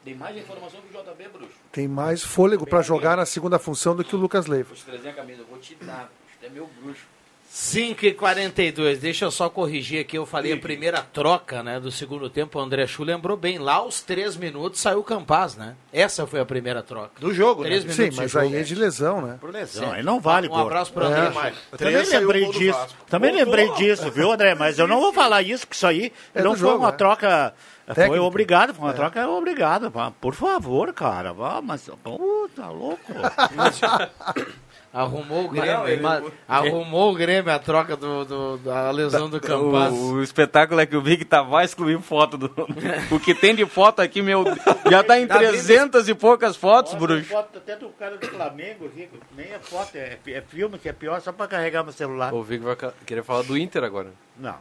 [0.04, 1.54] Tem mais informação que o JB, bruxo.
[1.72, 4.70] tem mais fôlego para jogar na segunda função do que o Lucas Leiva.
[4.70, 6.10] Vou te trazer a camisa, eu vou te dar.
[6.42, 7.02] É meu bruxo.
[7.60, 11.92] 5 e 42 deixa eu só corrigir aqui, eu falei a primeira troca né, do
[11.92, 15.76] segundo tempo, o André Chu lembrou bem, lá aos 3 minutos saiu o Campaz, né?
[15.92, 17.14] Essa foi a primeira troca.
[17.20, 17.70] Do jogo, né?
[17.70, 18.46] Três Sim, minutos mas de jogo.
[18.46, 19.38] aí é de lesão, né?
[19.42, 19.96] Por lesão, Sim.
[19.96, 20.58] aí não vale, Um pô.
[20.58, 21.08] abraço pro É.
[21.08, 21.54] André.
[21.72, 22.88] Eu Três também o lembrei disso.
[23.10, 23.46] Também Voltou.
[23.56, 24.54] lembrei disso, viu, André?
[24.54, 26.98] Mas eu não vou falar isso, que isso aí É não foi jogo, uma né?
[26.98, 27.56] troca.
[27.92, 29.90] Foi obrigado, foi uma troca obrigada.
[30.22, 31.34] Por favor, cara.
[31.34, 31.90] Vá, mas.
[32.04, 33.02] Pô, tá louco.
[35.02, 35.74] Arrumou o Grêmio.
[35.74, 39.94] não, ele- arrumou o Grêmio a troca do, do- da lesão do Campaz.
[39.94, 42.48] O, o espetáculo é que o Vig tá vai excluir foto do.
[43.12, 44.44] o que tem de foto aqui, meu.
[44.90, 47.30] Já tá em Tá bem 300 e poucas fotos, Nossa, bruxo.
[47.30, 49.10] foto até do cara do Flamengo aqui.
[49.36, 52.34] Nem é foto, é, é filme que é pior só pra carregar meu celular.
[52.34, 52.76] O Vic vai
[53.06, 54.12] querer falar do Inter agora.
[54.38, 54.56] Não.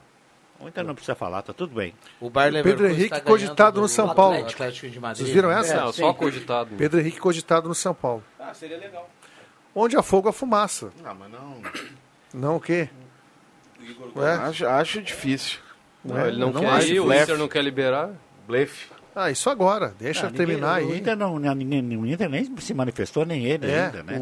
[0.59, 1.93] O Inter não precisa falar, tá tudo bem.
[2.19, 4.39] O Bayer Pedro Henrique tá cogitado do no São Paulo.
[4.39, 5.19] Atlético de Madrid.
[5.27, 5.75] Vocês viram essa?
[5.75, 6.71] É, só cogitado.
[6.77, 8.25] Pedro Henrique cogitado no São Paulo.
[8.41, 9.07] Ah, seria legal.
[9.79, 10.91] Onde há fogo, há fumaça.
[11.05, 11.63] Não, mas não.
[12.33, 12.89] Não o quê?
[14.17, 14.33] Ué?
[14.33, 15.59] Acho, acho difícil.
[16.05, 17.23] Não, ele não, Não quer acho ir, o blefe.
[17.25, 18.11] Inter não quer liberar.
[18.47, 18.89] Blefe.
[19.15, 19.95] Ah, isso agora.
[19.99, 20.99] Deixa Ah, ninguém- terminar O aí.
[20.99, 24.19] Inter, não, ninguém, o Inter nem se manifestou, nem ele É, ainda, né?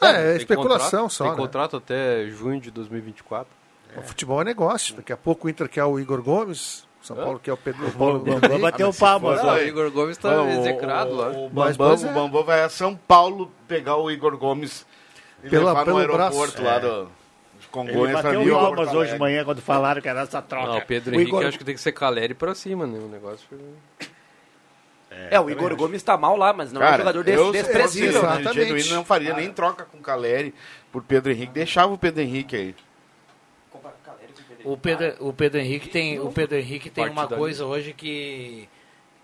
[0.00, 0.04] o-?
[0.04, 1.24] É, é especulação contrato- só.
[1.24, 1.36] Tem né?
[1.38, 3.52] contrato até junho de 2024.
[3.96, 4.94] O futebol é negócio.
[4.96, 7.92] Daqui a pouco o Inter quer o Igor Gomes, São Paulo quer o Pedro O
[7.92, 8.18] Paulo.
[8.20, 9.32] Bambam bateu o palmo.
[9.34, 11.28] Não, o Igor Gomes tá o- execrado lá.
[11.28, 12.10] O, o Mas, Bambam, pois é.
[12.10, 14.84] o Bambam vai a São Paulo pegar o Igor Gomes
[15.42, 16.62] e Pela- levar no pelo aeroporto braço.
[16.62, 16.80] lá É.
[16.80, 20.20] do de Ele Congonhas pra bateu o Gomes hoje de manhã quando falaram que era
[20.22, 20.66] essa troca.
[20.66, 22.98] Não, o Pedro O Henrique Igor- acho que tem que ser Caleri pra cima, né?
[22.98, 23.46] O negócio.
[25.30, 27.46] É, o Igor Gomes tá mal lá, mas não é um Cara, jogador des eu,
[27.52, 28.18] se fosse desprezível.
[28.20, 28.54] Exatamente.
[28.66, 30.54] genuíno, não faria nem troca com o Caleri
[30.92, 31.52] por Pedro Henrique.
[31.52, 32.74] Deixava o Pedro Henrique aí.
[34.64, 38.68] O Pedro, o Pedro Henrique tem, o Pedro Henrique tem uma coisa hoje que,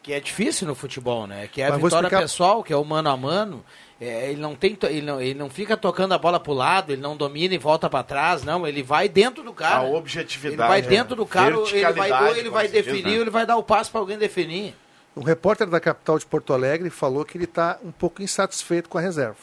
[0.02, 1.48] que é difícil no futebol, né?
[1.50, 3.64] Que é a Mas vitória explicar- pessoal, que é o mano a mano.
[4.00, 7.00] É, ele, não tem, ele, não, ele não fica tocando a bola pro lado, ele
[7.00, 8.66] não domina e volta para trás, não.
[8.66, 9.80] Ele vai dentro do cara.
[9.80, 10.68] A Ele objetividade.
[10.68, 10.88] vai né?
[10.88, 13.16] dentro do cara, ele vai, ele vai se diz, definir, né?
[13.16, 14.74] ou ele vai dar o passo para alguém definir.
[15.16, 18.98] Um repórter da capital de Porto Alegre falou que ele está um pouco insatisfeito com
[18.98, 19.38] a reserva.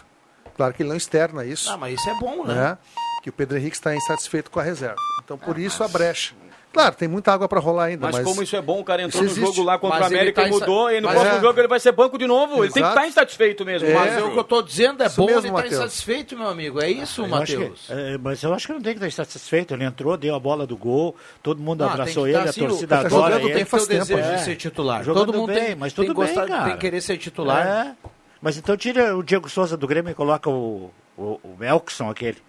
[0.55, 2.53] Claro que ele não externa isso, Ah, mas isso é bom, né?
[2.53, 2.77] né?
[3.23, 4.97] Que o Pedro Henrique está insatisfeito com a reserva.
[5.23, 6.33] Então, por isso, a brecha.
[6.73, 9.03] Claro, tem muita água para rolar ainda, Mas, mas, como isso é bom, o cara
[9.03, 11.15] entrou no jogo lá contra Mas o América tá e mudou, insa- e no Mas
[11.19, 11.41] próximo é.
[11.41, 12.63] jogo ele vai ser banco de novo.
[12.63, 12.95] Ele tem que Exato.
[12.97, 13.87] estar insatisfeito mesmo.
[13.89, 13.93] É.
[13.93, 15.73] Mas o que eu tô dizendo é Isso bom mesmo, ele estar Matheus.
[15.81, 16.81] insatisfeito, meu amigo.
[16.81, 17.85] É isso, Matheus.
[17.85, 19.75] que- é, mas eu acho que não tem que estar satisfeito.
[19.75, 22.39] Ele entrou, deu a bola do gol, todo mundo Não, abraçou tem que ele, tá
[22.39, 23.53] a assim, torcida o- tá adora jogando ele.
[23.53, 24.35] tem faz tempo, desejo é.
[24.35, 25.03] de ser titular.
[25.03, 26.63] Jogando Todo mundo bem, tem, mas tem tudo gostar, bem, cara.
[26.65, 27.67] tem que querer ser titular.
[27.67, 27.95] É.
[28.41, 32.39] Mas então tira o Diego Souza do Grêmio e coloca o, o, o Elkson, aquele.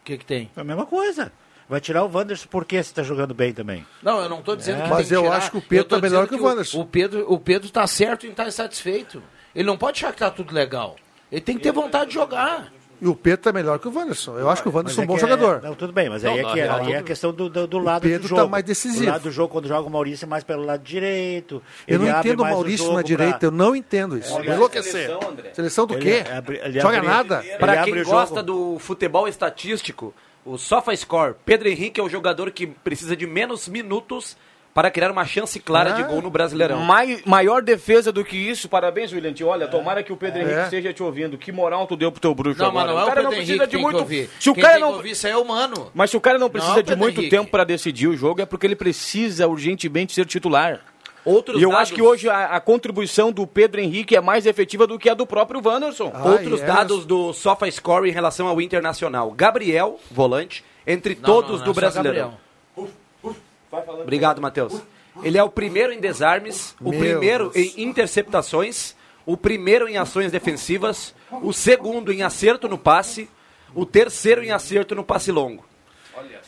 [0.00, 0.50] O que que tem?
[0.56, 1.30] É a mesma coisa.
[1.68, 3.86] Vai tirar o Wanderson porque você está jogando bem também.
[4.02, 4.84] Não, eu não estou dizendo É.
[4.84, 5.36] que Mas eu tirar.
[5.36, 6.80] acho que o Pedro Eu tô tá melhor que o Wanderson.
[6.80, 9.22] O Pedro, o Pedro tá certo em estar insatisfeito.
[9.54, 10.96] Ele não pode achar que tá tudo legal.
[11.32, 12.72] Ele tem que ter vontade de jogar.
[13.00, 14.38] E o Pedro está melhor que o Wanderson.
[14.38, 15.62] Eu acho que o Wanderson é um Mas bom que jogador.
[15.62, 17.66] Não, tudo bem, mas Não, aí, é, que, real, aí é a questão do, do,
[17.66, 18.50] do lado Pedro do tá jogo.
[18.50, 19.04] mais decisivo.
[19.04, 21.60] O lado do jogo, quando joga o Maurício, é mais pelo lado direito.
[21.88, 24.32] Eu não entendo o Maurício jogo na direita, pra- eu não entendo isso.
[24.32, 24.92] Olha, enlouquecer.
[25.08, 25.50] seleção, André.
[25.54, 26.24] Seleção do Ele quê?
[26.30, 27.44] abre- ele Joga abre- nada?
[27.58, 28.42] Para quem o gosta jogo.
[28.74, 30.14] do futebol estatístico,
[30.44, 34.36] o SofaScore, Pedro Henrique é o jogador que precisa de menos minutos
[34.74, 36.06] para criar uma chance clara de Ah.
[36.06, 36.80] gol no Brasileirão.
[36.80, 39.32] Mai- maior defesa do que isso, parabéns, William.
[39.46, 40.64] Olha, tomara que o Pedro Henrique É.
[40.64, 41.38] esteja te ouvindo.
[41.38, 42.86] Que moral tu deu pro teu bruxo Não, agora.
[42.86, 43.94] mas não é o cara Pedro não Henrique precisa que de muito.
[43.96, 44.30] que ouvir.
[44.40, 45.90] Se o Quem cara tem não ouvir isso é humano.
[45.94, 47.36] Mas se o cara não Não, precisa de Pedro muito Henrique.
[47.36, 50.80] tempo para decidir o jogo, é porque ele precisa urgentemente ser titular.
[51.24, 54.44] Outros e eu dados- acho que hoje a, a contribuição do Pedro Henrique é mais
[54.46, 56.10] efetiva do que a do próprio Wanderson.
[56.14, 56.66] Ah, Outros é.
[56.66, 59.30] dados do SofaScore em relação ao Internacional.
[59.30, 62.38] Gabriel, volante, entre Não, todos não, não do é só Brasileirão.
[62.76, 64.00] Gabriel.
[64.02, 64.74] Obrigado, Matheus.
[65.22, 67.74] Ele é o primeiro em desarmes, o Meu primeiro Deus.
[67.76, 68.94] em interceptações,
[69.24, 73.28] o primeiro em ações defensivas, o segundo em acerto no passe,
[73.74, 75.64] o terceiro em acerto no passe longo.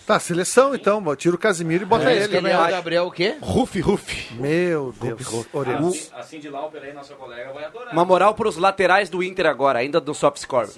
[0.06, 2.36] Tá, seleção então, tira o Casimiro e bota É, ele.
[2.36, 3.36] é o Gabriel o quê?
[3.40, 4.34] Rufi, Rufi.
[4.34, 5.46] Meu Deus.
[5.52, 5.84] Orelhas.
[5.84, 7.92] Assim, assim de Lauper aí, nossa colega, vai adorar.
[7.92, 10.68] Uma moral para os laterais do Inter agora, ainda do soft score.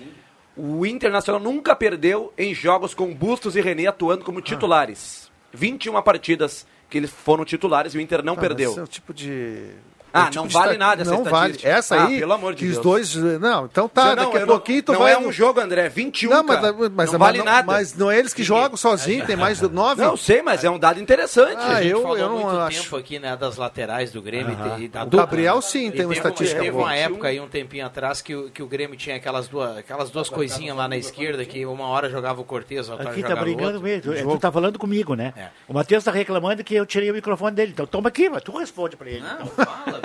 [0.56, 5.30] O Internacional nunca perdeu em jogos com Bustos e René atuando como titulares.
[5.52, 8.70] 21 partidas que eles foram titulares e o Inter não Tá, perdeu.
[8.70, 9.70] Esse é o tipo de.
[10.18, 11.58] Ah, é o tipo não vale esta- nada essa Não vale.
[11.62, 12.84] Essa Ah, aí, pelo amor de que os Deus.
[12.84, 13.14] dois.
[13.40, 15.12] Não, então tá, Não, daqui a não- pouquinho tu não vai.
[15.12, 17.66] é um jogo, André, 21, Não, mas, mas, mas não vale não, nada.
[17.66, 20.02] Mas não é eles que jogam sozinhos, tem mais de nove.
[20.02, 21.56] Não, sei, mas é um dado interessante.
[21.58, 22.82] Ah, a gente eu- falou eu não muito acho.
[22.84, 25.60] tempo aqui, né, das laterais do Grêmio e, e da O dupla, Gabriel, né?
[25.62, 26.84] sim, tem uma teve estatística Teve boa.
[26.84, 30.10] uma época aí, um tempinho atrás, que, o- que o Grêmio tinha aquelas duas, aquelas
[30.10, 33.36] duas coisinhas lá na esquerda, que uma hora jogava o Cortez, outra Aqui tá o
[33.38, 34.12] brigando mesmo.
[34.12, 35.32] No Tu tá falando comigo, né?
[35.36, 35.48] É.
[35.66, 37.72] O Matheus tá reclamando que eu tirei o microfone dele.
[37.72, 39.20] Então toma aqui, mas tu responde pra ele.
[39.20, 39.46] Não, então.
[39.66, 40.00] fala,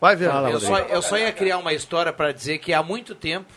[0.00, 0.28] Vai ver.
[0.30, 3.50] Fala, eu, só, eu só ia criar uma história para dizer que há muito tempo,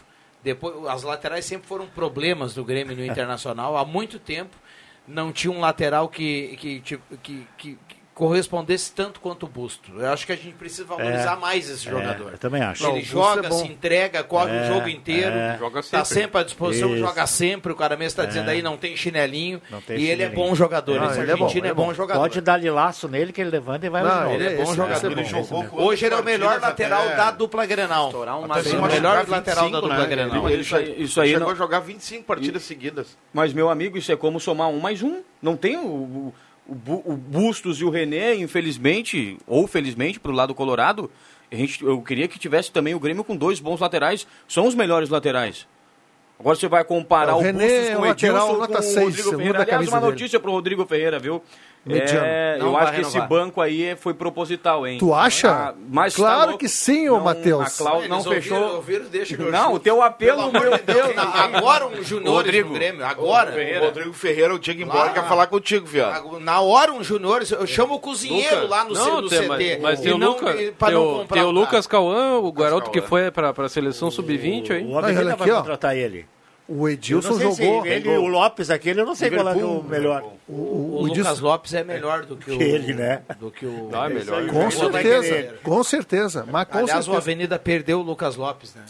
[0.44, 3.76] depois as laterais sempre foram problemas do Grêmio no Internacional.
[3.78, 4.56] Há muito tempo
[5.08, 9.92] não tinha um lateral que, que, tipo, que, que- que correspondesse tanto quanto o Busto.
[9.98, 11.40] Eu acho que a gente precisa valorizar É.
[11.40, 12.34] mais esse É, jogador.
[12.34, 12.84] eu também acho.
[12.86, 15.58] Ele Não, joga, é se entrega, corre É, o jogo inteiro, é.
[15.58, 16.22] Joga está sempre.
[16.24, 16.98] sempre à disposição, Isso.
[17.00, 17.72] joga sempre.
[17.72, 18.54] O cara mesmo está dizendo É.
[18.54, 19.62] aí, não tem chinelinho.
[19.72, 20.50] Não tem e ele é chinelinho.
[20.50, 21.00] bom jogador.
[21.00, 21.94] Não, Esse ele é bom, argentino é é bom bom.
[21.94, 22.20] jogador.
[22.20, 24.32] Pode dar de laço nele que ele levanta e vai Não.
[24.34, 25.08] Ele é bom jogador.
[25.08, 25.70] é Ele é jogou bom.
[25.70, 28.12] quantas Hoje ele é o melhor lateral da dupla Grenal.
[28.12, 28.64] Lateral.
[28.64, 30.06] se o melhor lateral da 25, dupla né?
[30.08, 30.50] Grenal.
[30.50, 33.18] Isso aí- chegou a jogar 25 partidas seguidas.
[33.34, 35.22] Mas, meu amigo, isso é como somar um mais um.
[35.42, 36.34] Não tem o,
[36.70, 41.10] o, o Bu- o Bustos e o René, infelizmente, ou felizmente, pro lado colorado,
[41.52, 44.28] a gente, eu queria que tivesse também o Grêmio com dois bons laterais.
[44.48, 45.68] São os melhores laterais.
[46.40, 48.76] Agora você vai comparar O o, René Bustos é com um o lateral Edilson nota
[48.78, 49.58] com seis, o Rodrigo muda Ferreira.
[49.60, 51.44] a Aliás, uma notícia pro Rodrigo Ferreira, viu?
[51.86, 52.26] Mediano.
[52.26, 54.98] É, eu acho que esse banco aí foi proposital, hein?
[55.00, 55.50] Tu acha?
[55.50, 56.58] Ah, mas tá claro louco.
[56.60, 57.62] que sim, ô Matheus.
[57.62, 58.58] a cláusula não Eles fechou.
[58.58, 62.68] ouviram- ouviram, deixa que eu Não, o teu apelo, Pelo meu Deus, agora um Rodrigo.
[62.70, 63.52] no Grêmio, agora.
[63.52, 66.40] O Rodrigo Ferreira, eu tinha que ir embora, quer falar contigo, viado.
[66.40, 68.70] Na hora um juniores, eu chamo o cozinheiro Lucas.
[68.70, 69.48] lá no, C- Não, no tem, CT.
[69.48, 73.02] Mas, mas tem o, não- Luca, tem o, tem o Lucas Cauã, o garoto que
[73.02, 74.86] foi pra, pra seleção sub-20 aí.
[74.86, 76.26] O aqui, vai contratar ele.
[76.72, 77.86] O Edilson não sei se jogou.
[77.86, 80.24] ele o Lopes aquele, eu não sei qual é o melhor.
[80.48, 82.58] O, O, o Lucas Edilson- Lopes é melhor do que o.
[82.58, 83.24] Que ele, né?
[83.40, 83.90] Do que o.
[83.92, 84.46] Ah, é melhor.
[84.48, 86.46] Com certeza, com certeza.
[86.50, 87.18] Mas com Aliás, o certeza.
[87.18, 88.84] Avenida perdeu o Lucas Lopes, né?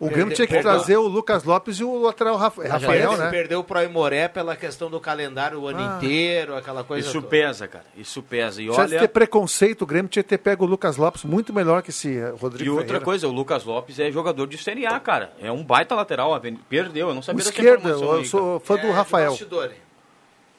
[0.00, 3.16] O Grêmio tinha que perdeu- trazer o Lucas Lopes e o lateral Rafa- Rafael, Perdeu-
[3.18, 3.30] né?
[3.30, 5.96] Perdeu pro Aimoré pela questão do calendário o ano Ah.
[5.98, 7.06] inteiro, aquela coisa.
[7.06, 7.28] Isso toda.
[7.28, 7.84] pesa, cara.
[7.94, 8.62] Isso pesa.
[8.62, 9.08] E Tinha que ter olha.
[9.08, 12.32] preconceito, o Grêmio tinha que ter pego o Lucas Lopes muito melhor que esse eh,
[12.40, 13.04] Rodrigo E outra Ferreira.
[13.04, 15.34] coisa, o Lucas Lopes é jogador de Série A, cara.
[15.38, 16.32] É um baita lateral.
[16.66, 18.92] Perdeu, eu não O sabia dessa esquerda, informação eu aí, sou fã É, do de
[18.94, 19.36] Rafael.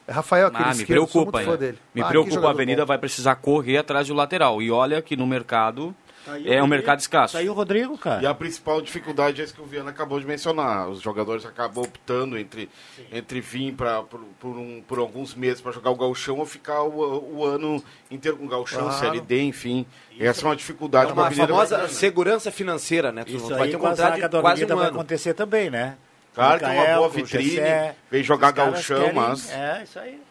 [0.08, 0.64] É Rafael, cara.
[0.66, 1.58] aquele Ah, me esquerdo, sou preocupa, muito fã hein?
[1.60, 1.78] dele.
[1.96, 2.88] Me Ah, preocupa, a Avenida bom.
[2.88, 4.62] vai precisar correr atrás do lateral.
[4.62, 5.96] E olha que no mercado
[6.46, 7.34] é um mercado escasso.
[7.34, 8.22] Saiu o Rodrigo, cara.
[8.22, 10.90] E a principal dificuldade é isso que o Viana acabou de mencionar.
[10.90, 12.70] Os jogadores acabam optando entre,
[13.12, 16.82] entre vir pra, por, por, um- por alguns meses para jogar o gauchão ou ficar
[16.84, 19.00] o, o ano inteiro com o gauchão, Claro.
[19.00, 19.86] Série D, enfim.
[20.20, 21.94] Essa é uma dificuldade É uma Avenida famosa Brasileira.
[22.00, 23.24] segurança financeira, né?
[23.24, 24.78] Tu Isso vai aí ter um com a contrato zaga de do quase um vai
[24.88, 24.96] ano.
[24.96, 25.98] acontecer também, né?
[26.34, 27.96] Claro que é uma boa vitrine, Gessé.
[28.10, 29.52] veio jogar gauchão, querem- mas...
[29.52, 30.22] É, isso aí.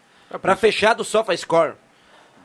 [0.41, 1.73] Pra fechar do SofaScore.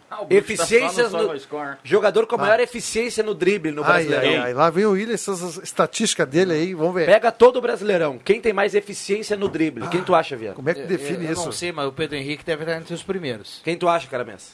[0.09, 1.25] Ah, tá Eficiências no no...
[1.25, 1.79] SofaScore.
[1.83, 4.29] Jogador com a maior eficiência no drible no Brasileirão.
[4.29, 7.07] ai, ai, lá vem o Willian, essas estatísticas dele aí, vamos ver.
[7.07, 8.17] Pega todo o Brasileirão.
[8.19, 9.89] Quem tem mais eficiência no drible?
[9.89, 10.55] Quem tu acha, Viana?
[10.55, 11.45] Como é que Eu- define eu, isso?
[11.45, 13.61] não sei, mas o Pedro Henrique deve estar entre os primeiros.
[13.65, 14.53] Quem tu acha, Caramessa?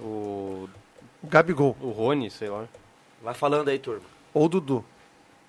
[0.00, 0.68] O,
[1.22, 1.76] O Gabigol.
[1.80, 2.64] o Rony, sei lá.
[3.22, 4.02] Vai falando aí, turma.
[4.32, 4.84] Ou o Dudu.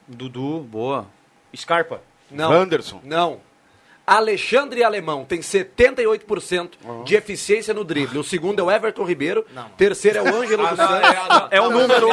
[0.07, 1.07] Dudu, boa.
[1.55, 2.01] Scarpa.
[2.29, 2.51] Não.
[2.51, 3.01] Anderson.
[3.03, 3.39] Não.
[4.05, 6.69] Alexandre Alemão tem 78%
[7.03, 8.19] de eficiência no drible.
[8.19, 9.45] O segundo é o Everton Ribeiro.
[9.77, 11.09] Terceiro é o Ângelo dos Santos.
[11.51, 12.09] É o número.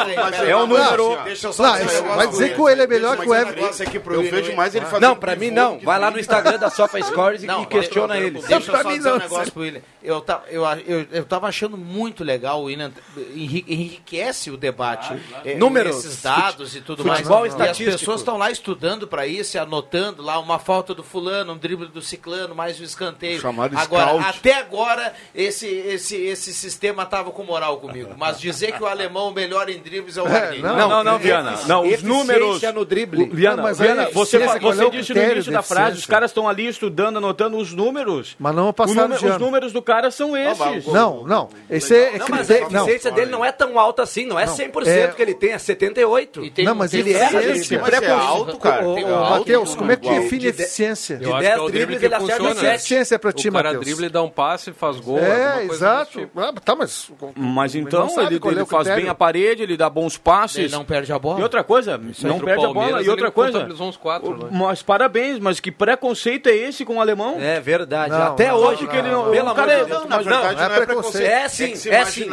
[0.47, 1.19] É o número.
[1.59, 3.71] Não, vai dizer que o ele é melhor que o Everton.
[4.13, 5.79] Eu vejo mais ele fazendo Não, pra mim não.
[5.81, 8.45] Vai lá no Instagram da SofaScores e Não, questiona eles.
[8.45, 9.81] Deixa eu Pra só mim dizer um não, negócio pro William.
[10.03, 12.91] Eu, eu, eu, eu tava achando muito legal o William.
[13.35, 15.13] enri- Enriquece o debate.
[15.45, 17.55] É, Números, Esses dados e tudo futebol mais.
[17.55, 21.53] E as pessoas estão lá estudando para isso, e anotando lá uma falta do fulano,
[21.53, 23.41] um drible do ciclano, mais um escanteio.
[23.41, 24.39] Chamado agora, scout.
[24.39, 28.15] até agora, esse, esse, esse sistema tava com moral comigo.
[28.17, 30.59] Mas dizer que o alemão melhor em dribles é o Guarani.
[30.59, 31.59] Não, não, não, Viana.
[31.67, 32.63] Não, os números.
[32.75, 33.25] no drible.
[33.25, 35.99] O- Viana, Não, mas Viana, aí, você, é você o disse no início da frase,
[35.99, 38.37] os caras estão ali estudando, anotando os números.
[38.39, 40.87] Mas não O passaram número- de os números do cara são esses.
[40.87, 41.49] Não, não.
[41.71, 42.55] Esse é, é Não, mas a.
[42.69, 42.83] Não.
[42.83, 44.27] eficiência dele não é tão alta assim.
[44.27, 46.45] Não é 100% é- que ele tem, é 78%.
[46.45, 47.81] E tem- Não, mas ele é eficiência.
[47.81, 48.83] Mas é alto, cara.
[49.31, 51.17] Matheus, como é que define De- eficiência?
[51.17, 52.75] De Eu acho 10 é drible dribles que ele acerta funciona.
[52.75, 53.85] Eficiência pra ti, O cara Matheus.
[53.85, 55.19] dribla e dá um passe, faz gol.
[55.19, 56.21] É, exato.
[56.21, 56.41] tipo.
[56.41, 57.11] Ah, tá, mas.
[57.37, 60.17] Mas Ele então não ele, é ele o faz bem a parede, ele dá bons
[60.17, 60.59] passes.
[60.59, 61.41] Ele não perde a bola.
[61.41, 62.75] E outra coisa, não Contra o perde a bola.
[62.75, 63.69] Palmeiras, E outra ele coisa,
[64.01, 64.49] quatro, né?
[64.51, 67.37] mas parabéns, mas que preconceito é esse com o alemão?
[67.41, 68.11] É verdade.
[68.13, 69.25] Não, Até não, hoje não, que ele não.
[69.27, 69.31] não.
[69.33, 70.01] Pelo amor cara de é- Deus.
[70.03, 71.31] Não, na mas verdade não é não é preconceito.
[71.31, 72.29] É sim, é sim.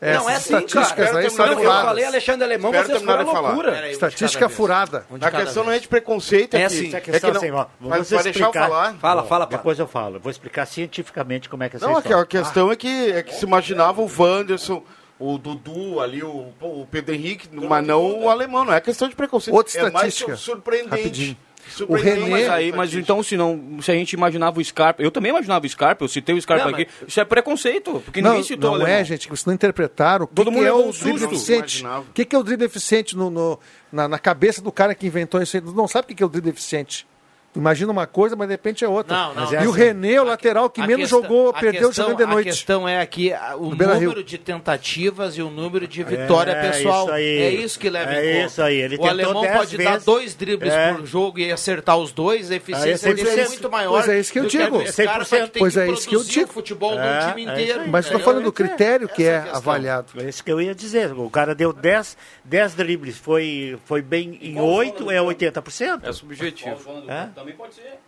[0.00, 0.64] É, não, é essas sim, cara.
[0.64, 3.72] estatísticas aí são Não, eu falei Alexandre Alemão, Espera vocês foram loucura.
[3.72, 5.06] Peraí, Estatística furada.
[5.10, 5.78] Um de A questão não vez.
[5.78, 6.92] é de preconceito, é, É que, sim.
[6.94, 8.94] é A que questão não, assim, ó, mas vai deixar eu falar?
[8.94, 9.56] Fala, fala, pá.
[9.56, 10.20] Depois eu falo.
[10.20, 12.22] Vou explicar cientificamente como é que é essa Não, a, história.
[12.22, 14.84] a questão é que, é que se imaginava o Wanderson,
[15.18, 19.16] o Dudu ali, o, o Pedro Henrique, mas não o alemão, não é questão de
[19.16, 19.56] preconceito.
[19.56, 20.90] Outra é mais estatística, surpreendente.
[20.96, 21.36] rapidinho.
[21.70, 22.20] Surpreendente.
[22.20, 25.30] René- Mas aí, mas então, se não, se a gente imaginava o Scarpa, eu também
[25.30, 28.44] imaginava o Scarpa, eu citei o Scarpa Não, aqui, isso é preconceito, porque Não, ninguém
[28.44, 30.24] citou o não é, gente, que vocês não interpretaram.
[30.24, 31.24] O que, Todo que mundo é o um drible susto.
[31.34, 31.80] eficiente?
[31.80, 32.00] Imaginava.
[32.08, 33.58] O que, que é o drible eficiente no, no-
[33.92, 35.62] na, na cabeça do cara que inventou isso aí?
[35.62, 37.06] Não sabe o que, que é o drible eficiente.
[37.56, 39.16] Imagina uma coisa, mas de repente é outra.
[39.16, 39.42] Não, não.
[39.42, 39.72] Mas e é o assim.
[39.78, 42.44] René, o lateral que A menos questão- jogou, a perdeu questão- jogando de A noite.
[42.46, 47.04] questão é aqui a- o número de tentativas e o número de vitória É, pessoal.
[47.06, 47.24] isso aí.
[47.38, 48.46] É isso que leva É em conta.
[48.46, 50.04] isso aí, ele o alemão pode dar vezes.
[50.04, 50.92] dois dribles É.
[50.94, 53.48] por jogo e acertar os dois, a eficiência é dele é 100%.
[53.48, 53.90] muito maior.
[53.92, 54.76] Pois é isso que eu digo.
[54.76, 56.50] a que Pois que é isso que eu digo.
[56.50, 57.88] o futebol do É, time é inteiro.
[57.88, 60.12] Mas estou falando do critério que é a avaliado.
[60.20, 61.12] É isso que eu ia dizer.
[61.12, 66.00] O cara deu 10 10 dribles, foi, foi bem em 8, é 80%.
[66.08, 66.76] É subjetivo.
[67.08, 67.28] É?
[67.38, 67.98] Também pode ser.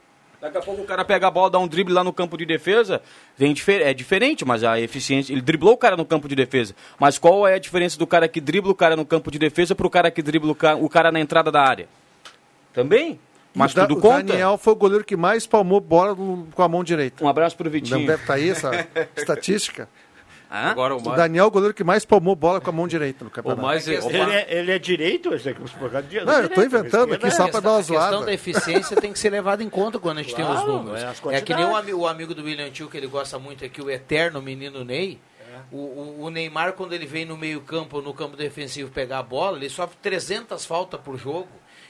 [0.41, 2.47] Daqui a pouco o cara pega a bola, dá um drible lá no campo de
[2.47, 3.03] defesa,
[3.37, 5.33] vem difer- é diferente, mas a eficiência.
[5.35, 6.75] Ele driblou o cara no campo de defesa.
[6.99, 9.75] Mas qual é a diferença do cara que dribla o cara no campo de defesa
[9.75, 11.87] pro cara que dribla o ca- o cara na entrada da área?
[12.73, 13.21] Também?
[13.55, 14.23] Mas o Da- tudo o conta.
[14.23, 17.23] Daniel foi o goleiro que mais palmou bola com a mão direita.
[17.25, 18.07] Um abraço pro Não Vitinho.
[18.07, 18.71] deve estar aí essa
[19.17, 19.89] estatística.
[20.51, 20.71] Hã?
[20.73, 22.89] Agora o O mais, Daniel é o goleiro que mais palmou bola com a mão
[22.89, 23.63] direita no o campeonato.
[23.63, 25.33] mais, o Ele é, ele é direito?
[25.33, 27.83] Esse aqui, por causa de- Não, eu estou inventando aqui só para dar uma A
[27.83, 28.27] questão zoada.
[28.27, 31.01] da eficiência tem que ser levada em conta quando a gente tem os Claro, números.
[31.03, 33.81] é É, que nem o, o amigo do William Tio, que ele gosta muito aqui,
[33.81, 35.21] o eterno menino Ney.
[35.71, 39.23] O, o- o Neymar, quando ele vem no meio campo, no campo defensivo pegar a
[39.23, 41.47] bola, ele sofre 300 faltas por jogo.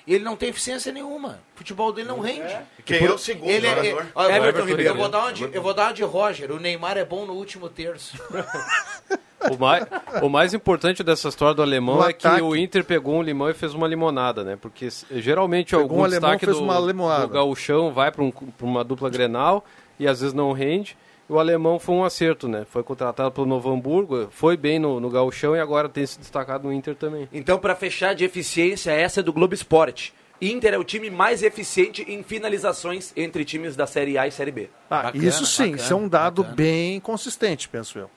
[0.07, 1.41] Ele não tem eficiência nenhuma.
[1.55, 2.57] O futebol dele não rende.
[2.85, 4.03] Quem é o segundo Ele é, jogador?
[4.03, 4.95] é- olha, Everton vou- eu Ribeiro.
[4.99, 6.51] vou dar uma de, eu vou dar uma de Roger.
[6.51, 8.17] O Neymar é bom no último terço.
[9.51, 9.87] o, mais,
[10.23, 12.43] o mais importante dessa história do alemão No é que ataque.
[12.43, 14.57] o Inter pegou um limão e fez uma limonada, né?
[14.61, 17.27] Porque geralmente Pegou algum um alemão, destaque fez do, uma limonada.
[17.27, 19.65] do gauchão vai para um, pra uma dupla Grenal
[19.99, 20.97] e às vezes não rende.
[21.31, 22.67] O alemão foi um acerto, né?
[22.69, 26.67] Foi contratado pelo Novo Hamburgo, foi bem no, no gauchão e agora tem se destacado
[26.67, 27.29] no Inter também.
[27.33, 30.13] Então, para fechar de eficiência, essa é do Globo Esporte.
[30.43, 34.51] Inter é o time mais eficiente em finalizações entre times da Série A e Série
[34.51, 34.71] B.
[34.91, 36.57] Ah, Bacana, isso sim, bacana, isso é um dado bacana.
[36.57, 38.11] bem consistente, penso eu.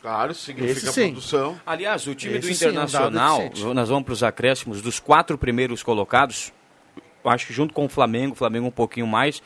[0.00, 1.08] Claro, isso significa Esse sim.
[1.08, 1.58] produção.
[1.66, 3.74] Aliás, o time do Esse sim é um dado Internacional, eficiente.
[3.74, 6.52] nós vamos para os acréscimos, dos quatro primeiros colocados,
[7.24, 9.42] acho que junto com o Flamengo, o Flamengo um pouquinho mais,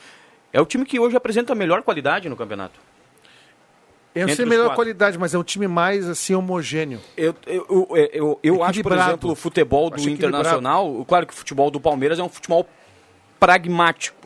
[0.53, 2.79] é o time que hoje apresenta a melhor qualidade no campeonato.
[4.15, 4.77] Eu Entre sei melhor quatro.
[4.77, 7.01] qualidade, mas é um time mais assim homogêneo.
[7.17, 10.09] Eu, eu, eu, eu, eu acho, por exemplo, o futebol do.
[10.09, 12.67] Internacional, claro que o futebol do Palmeiras é um futebol
[13.39, 14.17] pragmático.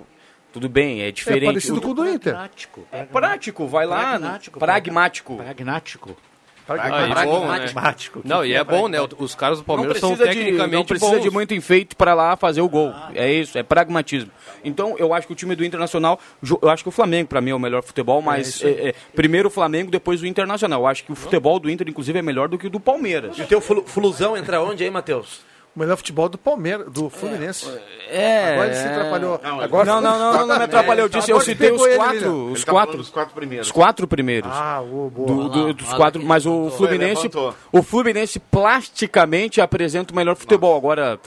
[0.52, 1.44] Tudo bem, é diferente.
[1.44, 2.32] É parecido O- com o do Inter.
[2.34, 2.86] Prático.
[2.92, 4.10] É prático, vai lá.
[4.18, 4.58] Pragmático.
[4.58, 5.36] Pragmático.
[5.36, 6.16] Pragmático.
[6.80, 7.58] Ah, e bom, né?
[7.58, 8.20] Pragmático.
[8.24, 8.98] Não, e é bom, né?
[9.18, 11.22] Os caras do Palmeiras são precisa, de, tecnicamente não precisa bons.
[11.22, 12.92] de muito enfeite para lá fazer o gol.
[13.14, 14.30] É isso, é pragmatismo.
[14.64, 16.18] Então, eu acho que o time do Internacional,
[16.62, 19.48] eu acho que o Flamengo, para mim, é o melhor futebol, mas é, é, primeiro
[19.48, 20.80] o Flamengo, depois o Internacional.
[20.82, 23.36] Eu acho que o futebol do Inter, inclusive, é melhor do que o do Palmeiras.
[23.38, 25.40] E o teu flu- flusão entra onde aí, Matheus?
[25.74, 27.66] O melhor futebol do Palmeiras, do Fluminense.
[28.10, 28.52] É.
[28.52, 29.40] Agora ele se atrapalhou.
[29.42, 31.06] Não, Agora Não, não, não, não, não me atrapalhou.
[31.06, 32.52] Eu disse, eu citei os quatro.
[32.52, 32.96] Os tá quatro.
[32.98, 33.66] dos quatro primeiros.
[33.68, 34.50] Os quatro primeiros.
[34.52, 35.08] Ah, boa.
[35.10, 36.70] Do- do- lá, dos lá quatro, mas o.
[36.76, 37.30] Fluminense,
[37.72, 40.76] o Fluminense plasticamente apresenta o melhor futebol.
[40.76, 41.18] Agora,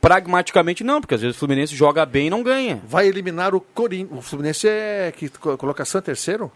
[0.00, 2.80] pragmaticamente não, porque às vezes o Fluminense joga bem e não ganha.
[2.86, 4.18] Vai eliminar o Corinthians.
[4.18, 6.50] O Fluminense é que co- colocação é terceiro?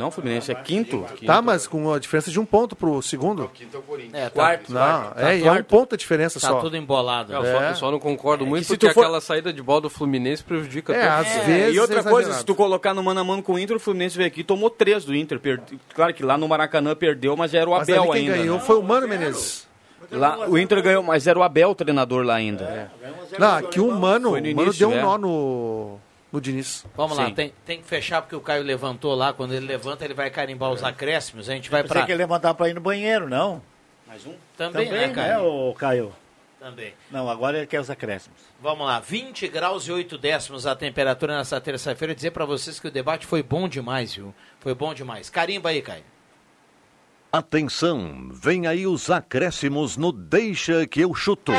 [0.00, 1.04] Não, o Fluminense é quinto.
[1.26, 3.48] Tá, mas com a diferença de um ponto pro segundo.
[3.54, 4.14] Quinto é o Corinthians.
[4.14, 4.72] É, tá, Quarto.
[4.72, 6.60] Não, Tá é, e é um ponto a diferença tá só.
[6.60, 7.32] tudo embolado.
[7.32, 7.70] É, eu, só, É.
[7.70, 10.92] eu só não concordo muito se porque for- aquela saída de bola do Fluminense prejudica
[10.94, 11.44] É, às mundo.
[11.46, 13.76] vezes e outra é coisa, se tu colocar no mano a mano com o Inter,
[13.76, 15.38] o Fluminense veio aqui e tomou três do Inter.
[15.38, 18.38] perde- Claro que lá no Maracanã perdeu, mas era o Mas Abel ali quem ainda.
[18.38, 18.62] ganhou né?
[18.64, 19.68] foi o Mano Menezes.
[20.10, 22.90] Lá, o Inter ganhou, mas era o Abel o treinador lá ainda.
[23.38, 25.02] Não, aqui o Mano, Foi no o Mano início, deu um é.
[25.02, 26.00] nó no,
[26.32, 26.84] no Diniz.
[26.96, 27.34] Vamos lá, Sim.
[27.34, 29.32] tem, tem que fechar porque o Caio levantou lá.
[29.32, 31.48] Quando ele levanta, ele vai carimbar os acréscimos.
[31.48, 32.04] A gente vai para.
[32.06, 33.62] que ele ia mandar pra ir no banheiro, não.
[34.06, 34.34] Mais um?
[34.56, 35.44] Também, Também, né, Caio?
[35.44, 36.12] ô Caio?
[36.58, 36.92] Também.
[37.10, 38.38] Não, agora ele quer os acréscimos.
[38.60, 42.14] Vamos lá, 20 graus e 8 décimos a temperatura nessa terça-feira.
[42.14, 44.34] Dizer para vocês que o debate foi bom demais, viu?
[44.58, 45.30] Foi bom demais.
[45.30, 46.04] Carimba aí, Caio.
[47.32, 51.52] Atenção, vem aí os acréscimos no Deixa que eu chuto.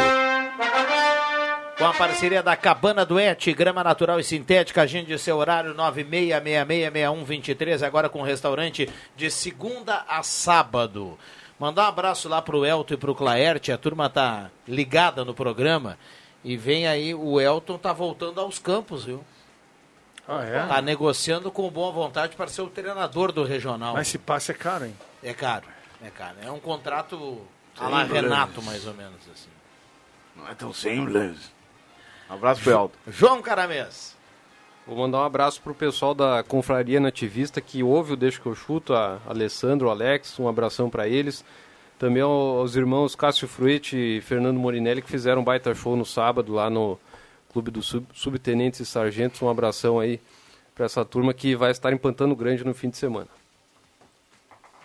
[1.81, 8.07] Com a parceria da Cabana Duete, grama natural e sintética, agende seu horário 96666123, agora
[8.07, 11.17] com restaurante de segunda a sábado.
[11.57, 15.97] Mandar um abraço lá pro Elton e pro Claerte, a turma tá ligada no programa.
[16.43, 19.25] E vem aí, o Elton tá voltando aos campos, viu?
[20.27, 20.67] Ah, é?
[20.67, 23.95] Tá negociando com boa vontade para ser o treinador do regional.
[23.95, 24.95] Mas esse passe é caro, hein?
[25.23, 25.65] É caro,
[26.03, 26.35] é caro.
[26.43, 27.41] É um contrato
[27.75, 28.03] a lá.
[28.03, 29.49] Renato, mais ou menos assim.
[30.35, 31.59] Não é tão simples.
[32.31, 32.95] Um abraço pro Elton.
[33.11, 34.15] João Caramês.
[34.87, 38.55] Vou mandar um abraço pro pessoal da Confraria Nativista que ouve o Deixa que eu
[38.55, 41.45] chuto, a Alessandro, o Alex, um abração para eles.
[41.99, 46.05] Também ao- aos irmãos Cássio Fruete e Fernando Morinelli que fizeram um baita show no
[46.05, 46.97] sábado lá no
[47.53, 49.39] Clube dos Sub- Subtenentes e Sargentos.
[49.41, 50.19] Um abração aí
[50.73, 53.27] para essa turma que vai estar em Pantano Grande no fim de semana.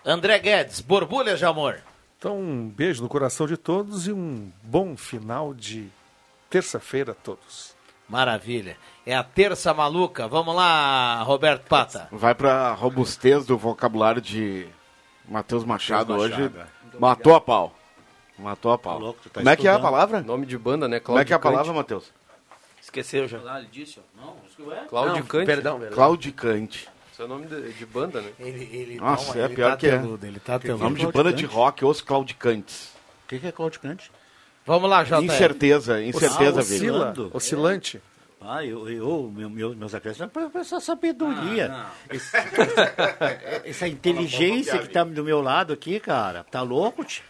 [0.04, 1.78] André Guedes, borbulhas de amor.
[2.18, 5.88] Então, um beijo no coração de todos e um bom final de
[6.48, 7.74] terça-feira a todos.
[8.08, 8.76] Maravilha.
[9.04, 10.28] É a terça maluca.
[10.28, 12.08] Vamos lá, Roberto Pata.
[12.12, 14.66] Vai pra robustez do vocabulário de
[15.28, 16.34] Matheus Machado, hoje.
[16.34, 16.98] Machado, é.
[16.98, 17.74] Matou a pau.
[18.38, 18.98] Matou a pau.
[18.98, 20.20] louco, tu tá Como é que é a palavra?
[20.20, 21.00] Nome de banda, né?
[21.00, 22.12] Como é que é a palavra, Matheus?
[22.80, 23.38] Esqueceu já.
[23.38, 24.20] Lá, ele disse, ó.
[24.20, 24.84] Não, isso que é.
[24.84, 25.46] Claudicante.
[25.46, 25.96] perdão, perdão.
[25.96, 26.88] Claudicante.
[27.12, 28.30] Esse é o nome de, de banda, né?
[28.38, 29.94] Ele, ele Nossa, é pior que é.
[30.22, 30.84] ele tá teludo.
[30.84, 32.92] Nome de banda de rock, os claudicantes.
[33.24, 34.12] O que, que é claudicante?
[34.66, 35.24] Vamos lá, Jota.
[35.24, 36.74] Incerteza, incerteza, Ah, Vini.
[36.90, 37.30] oscilando.
[37.32, 38.00] Oscilante.
[38.40, 41.70] Ah, eu, eu meu, meu, meus acréscimos é para essa sabedoria.
[41.72, 42.36] Ah, Esse-
[43.64, 47.22] essa inteligência que tá do meu lado aqui, cara, tá louco, tio?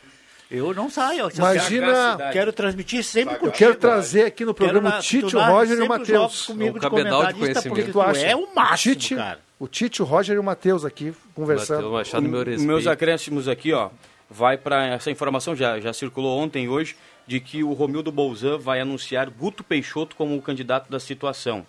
[0.50, 1.28] Eu não saio.
[1.34, 3.56] Imagina- quero, quero transmitir sempre Eu contigo.
[3.58, 6.46] quero trazer aqui no programa Quero o Tite, o Roger e o Matheus.
[6.46, 7.86] comigo É um de de comentarista, O porque que conhecimento.
[7.86, 8.26] tu tu acha?
[8.26, 9.38] é o máximo, Tite, cara.
[9.58, 11.90] O Tite, o Roger e o Matheus aqui conversando.
[11.90, 12.66] Matheus Machado, meu Os respeito.
[12.68, 13.88] meus acréscimos aqui, ó,
[14.30, 16.96] vai para essa informação já já circulou ontem e hoje
[17.26, 21.66] de que o Romildo Bolzan vai anunciar Guto Peixoto como o candidato da situação.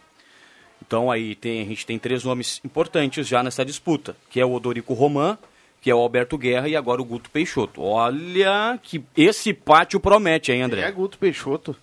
[0.85, 4.53] Então aí tem, a gente tem três nomes importantes já nessa disputa, que é o
[4.53, 5.37] Odorico Roman,
[5.81, 7.81] que é o Alberto Guerra e agora o Guto Peixoto.
[7.81, 10.81] Olha que esse pátio promete, hein, André?
[10.81, 11.75] É Guto Peixoto.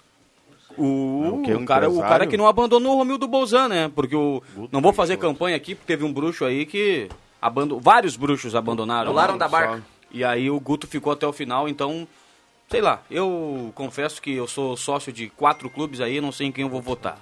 [0.76, 1.58] O, É o?
[1.58, 3.90] Um o cara, o cara que não abandonou o Romildo Bolzan, né?
[3.94, 4.42] Porque o.
[4.72, 7.08] não vou fazer campanha aqui, porque teve um bruxo aí que.
[7.40, 9.10] Abando, vários bruxos abandonaram.
[9.10, 9.82] Pularam da barca.
[10.14, 12.06] E aí o Guto ficou até o final, então.
[12.70, 16.52] Sei lá, eu confesso que eu sou sócio de quatro clubes aí, não sei em
[16.52, 17.18] quem eu vou votar.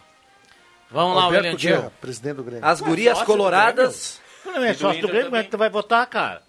[0.90, 1.92] Vamos lá, Alberto William Guerra, Tio.
[2.00, 2.64] presidente do Grêmio.
[2.64, 4.20] As gurias Sócio do coloradas.
[4.44, 6.42] Não é do sócio do Grêmio, como é que tu vai votar, cara?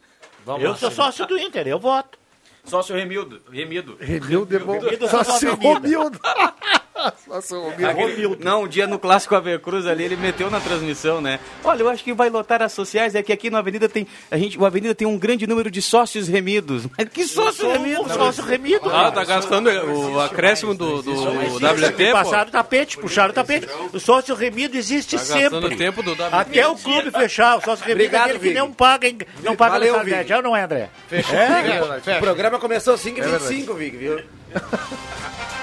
[0.46, 1.06] Vamos eu lá, sou Silvio.
[1.06, 2.20] sócio do Inter, eu voto.
[2.66, 3.42] Sócio Remildo.
[3.50, 3.98] Remido.
[4.00, 4.80] Remildo é bom.
[4.80, 5.40] Remildo Só só
[7.42, 7.86] se Romildo.
[7.88, 11.40] Aquele- não, um dia no Clássico Avecruz ali, ele meteu na transmissão, né?
[11.64, 14.08] Olha, eu acho que vai lotar as sociais, é que aqui na Avenida tem.
[14.32, 16.88] A gente, o Avenida tem um grande número de sócios remidos.
[16.98, 18.08] Mas que sócio remido?
[18.14, 19.12] Sócio remido, Ah, cara.
[19.12, 21.12] tá gastando o acréscimo do, do
[21.58, 22.12] WT, pô.
[22.14, 23.68] Passaram o tapete, puxaram o tapete.
[23.92, 25.76] O sócio remido existe Tá gastando sempre.
[25.78, 26.24] tempo do WT.
[26.32, 28.58] Até o clube fechar, o sócio remido Obrigado, é aquele que Vig.
[28.60, 29.18] não paga, hein?
[29.44, 30.04] não paga Valeu.
[30.04, 30.32] Vig.
[30.32, 30.90] É ou não é, André?
[32.18, 34.22] O programa começou às 5h25, Vig, viu?